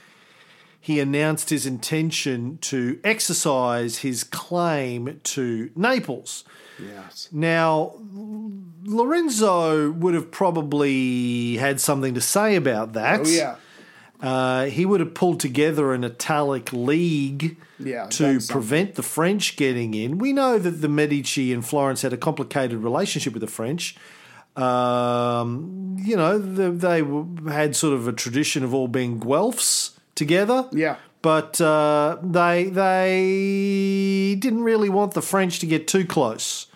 [0.82, 6.44] he announced his intention to exercise his claim to Naples.
[6.82, 7.28] Yes.
[7.32, 7.94] Now,
[8.84, 13.20] Lorenzo would have probably had something to say about that.
[13.20, 13.56] Oh yeah.
[14.22, 19.94] Uh, he would have pulled together an Italic league Yeah, to prevent the French getting
[19.94, 20.18] in.
[20.18, 23.96] We know that the Medici in Florence had a complicated relationship with the French.
[24.56, 27.02] Um, you know, the, they
[27.50, 30.68] had sort of a tradition of all being Guelphs together.
[30.70, 30.96] Yeah.
[31.22, 36.66] But uh, they they didn't really want the French to get too close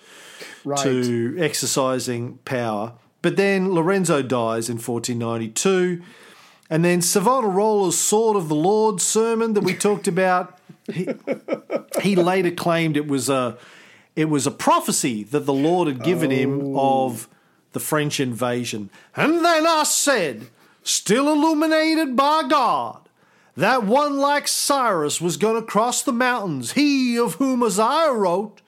[0.64, 0.82] Right.
[0.82, 2.94] to exercising power.
[3.22, 6.02] But then Lorenzo dies in 1492.
[6.70, 10.58] And then Savonarola's Sword of the Lord sermon that we talked about,
[10.90, 11.08] he,
[12.02, 13.56] he later claimed it was a
[14.16, 17.06] it was a prophecy that the Lord had given him oh.
[17.06, 17.28] of
[17.72, 18.90] the French invasion.
[19.16, 20.46] And then I said,
[20.82, 23.08] still illuminated by God,
[23.56, 28.60] that one like Cyrus was going to cross the mountains, he of whom Isaiah wrote,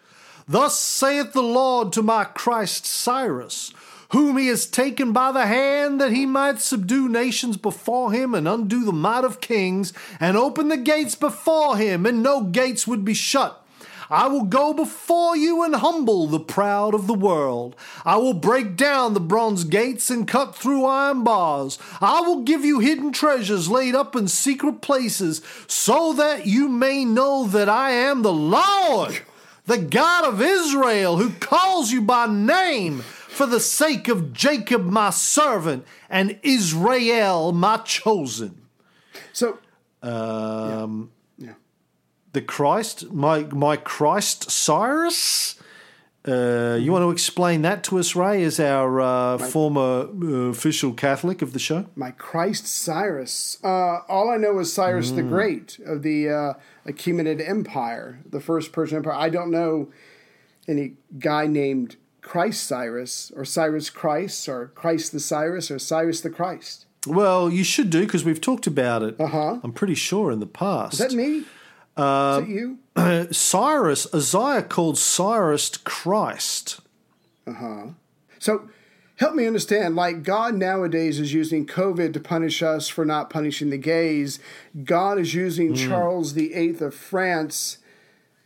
[0.48, 3.72] Thus saith the Lord to my Christ Cyrus,
[4.10, 8.46] whom he has taken by the hand that he might subdue nations before him and
[8.46, 13.04] undo the might of kings and open the gates before him, and no gates would
[13.04, 13.60] be shut.
[14.08, 17.74] I will go before you and humble the proud of the world.
[18.04, 21.76] I will break down the bronze gates and cut through iron bars.
[22.00, 27.04] I will give you hidden treasures laid up in secret places, so that you may
[27.04, 29.22] know that I am the Lord,
[29.66, 35.10] the God of Israel, who calls you by name for the sake of Jacob my
[35.10, 38.62] servant and Israel my chosen.
[39.32, 39.58] So
[40.02, 41.54] Um, yeah.
[42.32, 45.56] the Christ, my my Christ Cyrus.
[46.28, 50.92] Uh, you want to explain that to us, Ray, as our uh, former uh, official
[50.92, 51.86] Catholic of the show?
[51.94, 53.58] my Christ Cyrus.
[53.62, 55.16] Uh, all I know is Cyrus Mm.
[55.16, 56.52] the Great of the uh,
[56.86, 59.14] Achaemenid Empire, the first Persian Empire.
[59.14, 59.88] I don't know
[60.68, 66.30] any guy named Christ Cyrus or Cyrus Christ or Christ the Cyrus or Cyrus the
[66.30, 66.86] Christ.
[67.06, 69.20] Well, you should do because we've talked about it.
[69.20, 69.60] Uh-huh.
[69.62, 70.94] I'm pretty sure in the past.
[70.94, 71.44] Is that me?
[71.96, 73.32] Uh, is that you?
[73.32, 76.80] Cyrus, Isaiah called Cyrus Christ.
[77.46, 77.86] Uh huh.
[78.38, 78.68] So
[79.16, 83.70] help me understand like God nowadays is using COVID to punish us for not punishing
[83.70, 84.38] the gays.
[84.84, 85.88] God is using mm.
[85.88, 87.78] Charles VIII of France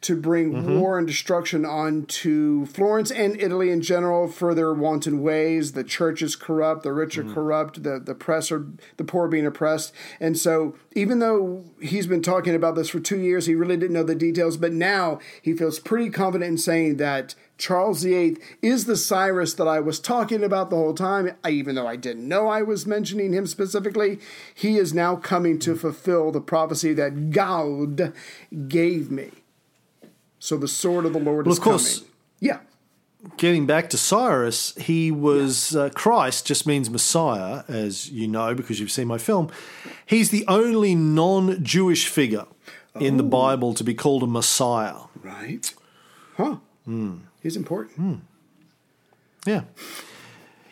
[0.00, 0.80] to bring mm-hmm.
[0.80, 5.72] war and destruction onto Florence and Italy in general for their wanton ways.
[5.72, 7.34] The church is corrupt, the rich are mm.
[7.34, 8.66] corrupt, the, the press are
[8.96, 9.92] the poor are being oppressed.
[10.18, 13.92] And so even though he's been talking about this for two years, he really didn't
[13.92, 18.86] know the details, but now he feels pretty confident in saying that Charles VIII is
[18.86, 21.36] the Cyrus that I was talking about the whole time.
[21.44, 24.18] I, even though I didn't know I was mentioning him specifically,
[24.54, 28.14] he is now coming to fulfill the prophecy that God
[28.66, 29.30] gave me.
[30.38, 32.10] So the sword of the Lord Well, is of course- coming.
[32.40, 32.58] Yeah.
[33.36, 38.80] Getting back to Cyrus, he was uh, Christ, just means Messiah, as you know because
[38.80, 39.50] you've seen my film.
[40.06, 42.46] He's the only non Jewish figure
[42.98, 45.00] in the Bible to be called a Messiah.
[45.22, 45.74] Right.
[46.38, 46.56] Huh.
[47.42, 48.22] He's important.
[49.46, 49.62] Yeah.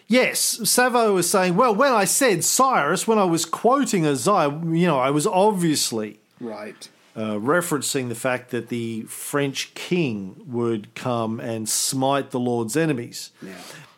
[0.07, 0.41] Yes,
[0.71, 4.99] Savo was saying, well, when I said Cyrus, when I was quoting Isaiah, you know,
[4.99, 6.89] I was obviously Right.
[7.15, 13.33] uh, referencing the fact that the French king would come and smite the Lord's enemies.
[13.43, 13.53] Yeah.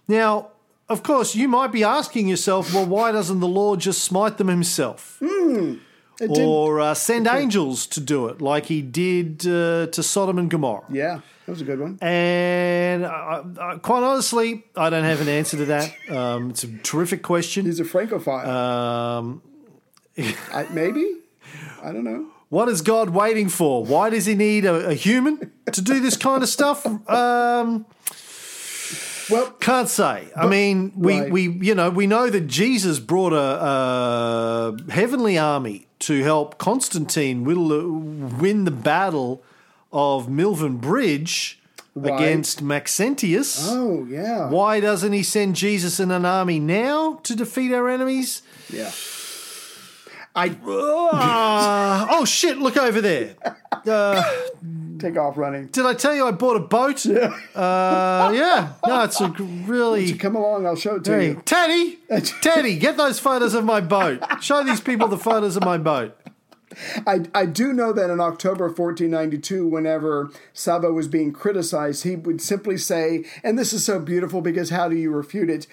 [0.09, 0.49] Now,
[0.89, 4.49] of course, you might be asking yourself, well, why doesn't the Lord just smite them
[4.49, 5.19] himself?
[5.21, 5.79] Did.
[6.39, 10.85] Or uh, send angels to do it, like he did uh, to Sodom and Gomorrah?
[10.91, 11.21] yeah.
[11.51, 11.99] That was a good one.
[12.01, 13.09] And uh,
[13.59, 15.93] uh, quite honestly, I don't have an answer to that.
[16.09, 17.67] Um, it's a terrific question.
[17.67, 18.49] He's a Francophile.
[18.49, 19.43] Um,
[20.53, 21.17] I, maybe?
[21.83, 22.27] I don't know.
[22.51, 23.85] what is God waiting for?
[23.85, 26.87] Why does he need a, a human to do this kind of stuff?
[27.09, 27.85] Um,
[29.29, 30.29] Well, can't say.
[30.37, 31.33] I mean, we, right.
[31.33, 37.43] we you know we know that Jesus brought a, a heavenly army to help Constantine
[37.45, 37.69] whittle,
[38.41, 39.43] win the battle
[39.93, 41.57] of Milvian Bridge
[41.97, 42.15] Right.
[42.15, 43.67] against Maxentius.
[43.69, 44.49] Oh yeah.
[44.49, 48.43] Why doesn't he send Jesus and an army now to defeat our enemies?
[48.73, 48.93] Yeah.
[50.37, 50.57] I
[51.13, 52.59] Ah, oh shit!
[52.59, 53.35] Look over there.
[53.85, 54.23] Uh,
[55.01, 55.67] take off running.
[55.67, 57.05] did I tell you I bought a boat?
[57.05, 57.35] Yeah.
[57.57, 58.73] Uh, yeah.
[58.87, 60.13] No, it's a really.
[60.15, 61.43] Come along, I'll show it to Hey, you.
[61.45, 61.99] Teddy,
[62.41, 64.23] Teddy, get those photos of my boat.
[64.41, 66.17] Show these people the photos of my boat.
[67.07, 72.41] I, I do know that in October 1492, whenever Saba was being criticized, he would
[72.41, 75.67] simply say, and this is so beautiful because how do you refute it?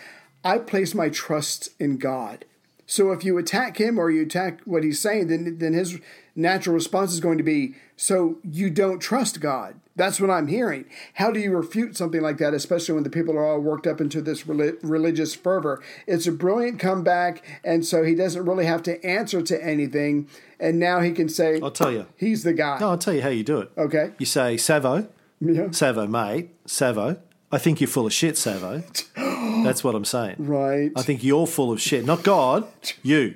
[0.43, 2.45] I place my trust in God.
[2.85, 5.99] So if you attack him or you attack what he's saying, then, then his
[6.35, 9.79] natural response is going to be, so you don't trust God.
[9.97, 10.85] That's what I'm hearing.
[11.15, 13.99] How do you refute something like that, especially when the people are all worked up
[13.99, 15.81] into this reli- religious fervor?
[16.05, 20.29] It's a brilliant comeback, and so he doesn't really have to answer to anything.
[20.59, 22.05] And now he can say, I'll tell you.
[22.15, 22.77] He's the guy.
[22.79, 23.71] No, I'll tell you how you do it.
[23.77, 24.11] Okay.
[24.19, 25.07] You say, Savo,
[25.41, 25.71] Yeah.
[25.71, 27.17] Savo, mate, Savo.
[27.51, 28.83] I think you're full of shit, Savo.
[29.63, 30.35] That's what I'm saying.
[30.39, 30.91] Right.
[30.95, 32.05] I think you're full of shit.
[32.05, 32.67] Not God,
[33.03, 33.35] you.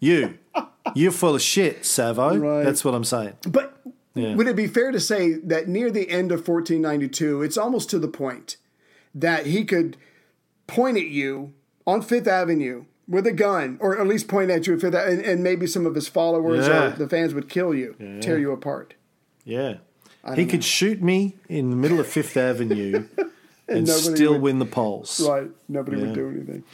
[0.00, 0.38] You.
[0.96, 2.36] You're full of shit, Savo.
[2.36, 2.64] Right.
[2.64, 3.34] That's what I'm saying.
[3.48, 3.78] But
[4.14, 4.34] Yeah.
[4.34, 7.98] would it be fair to say that near the end of 1492, it's almost to
[7.98, 8.56] the point
[9.14, 9.96] that he could
[10.66, 11.54] point at you
[11.86, 15.20] on Fifth Avenue with a gun, or at least point at you at Fifth and,
[15.22, 16.84] and maybe some of his followers Yeah.
[16.84, 18.94] or the fans would kill you, tear you apart.
[19.44, 19.78] Yeah.
[20.36, 23.06] He could shoot me in the middle of Fifth Avenue
[23.68, 25.20] and, nobody still would- win the polls.
[25.26, 25.50] Right.
[25.68, 26.04] Nobody Yeah.
[26.04, 26.64] would do anything.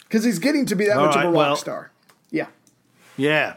[0.00, 1.90] Because he's getting to be that All much of a rock well- star.
[2.30, 2.46] Yeah.
[3.16, 3.56] Yeah.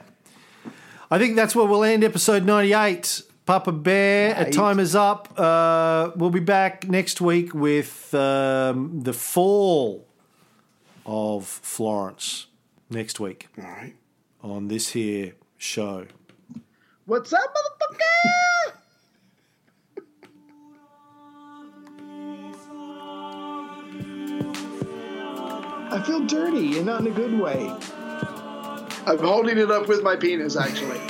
[1.12, 3.24] I think that's where we'll end episode 98.
[3.46, 4.54] Papa Bear, Right.
[4.54, 5.34] time is up.
[5.40, 10.06] Uh, we'll be back next week with um, the fall
[11.06, 12.46] of Florence
[12.92, 13.96] next week All right.
[14.44, 16.06] on this here show.
[17.06, 18.74] What's up, motherfucker?
[25.92, 27.74] I feel dirty and not in a good way.
[29.10, 31.02] I'm holding it up with my penis, actually.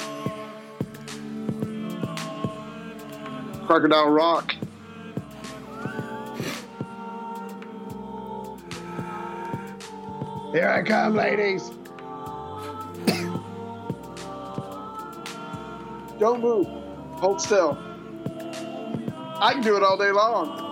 [3.67, 4.55] Crocodile Rock.
[10.53, 11.71] Here I come, ladies.
[16.19, 16.67] Don't move.
[17.19, 17.77] Hold still.
[19.41, 20.68] I can do it all day long.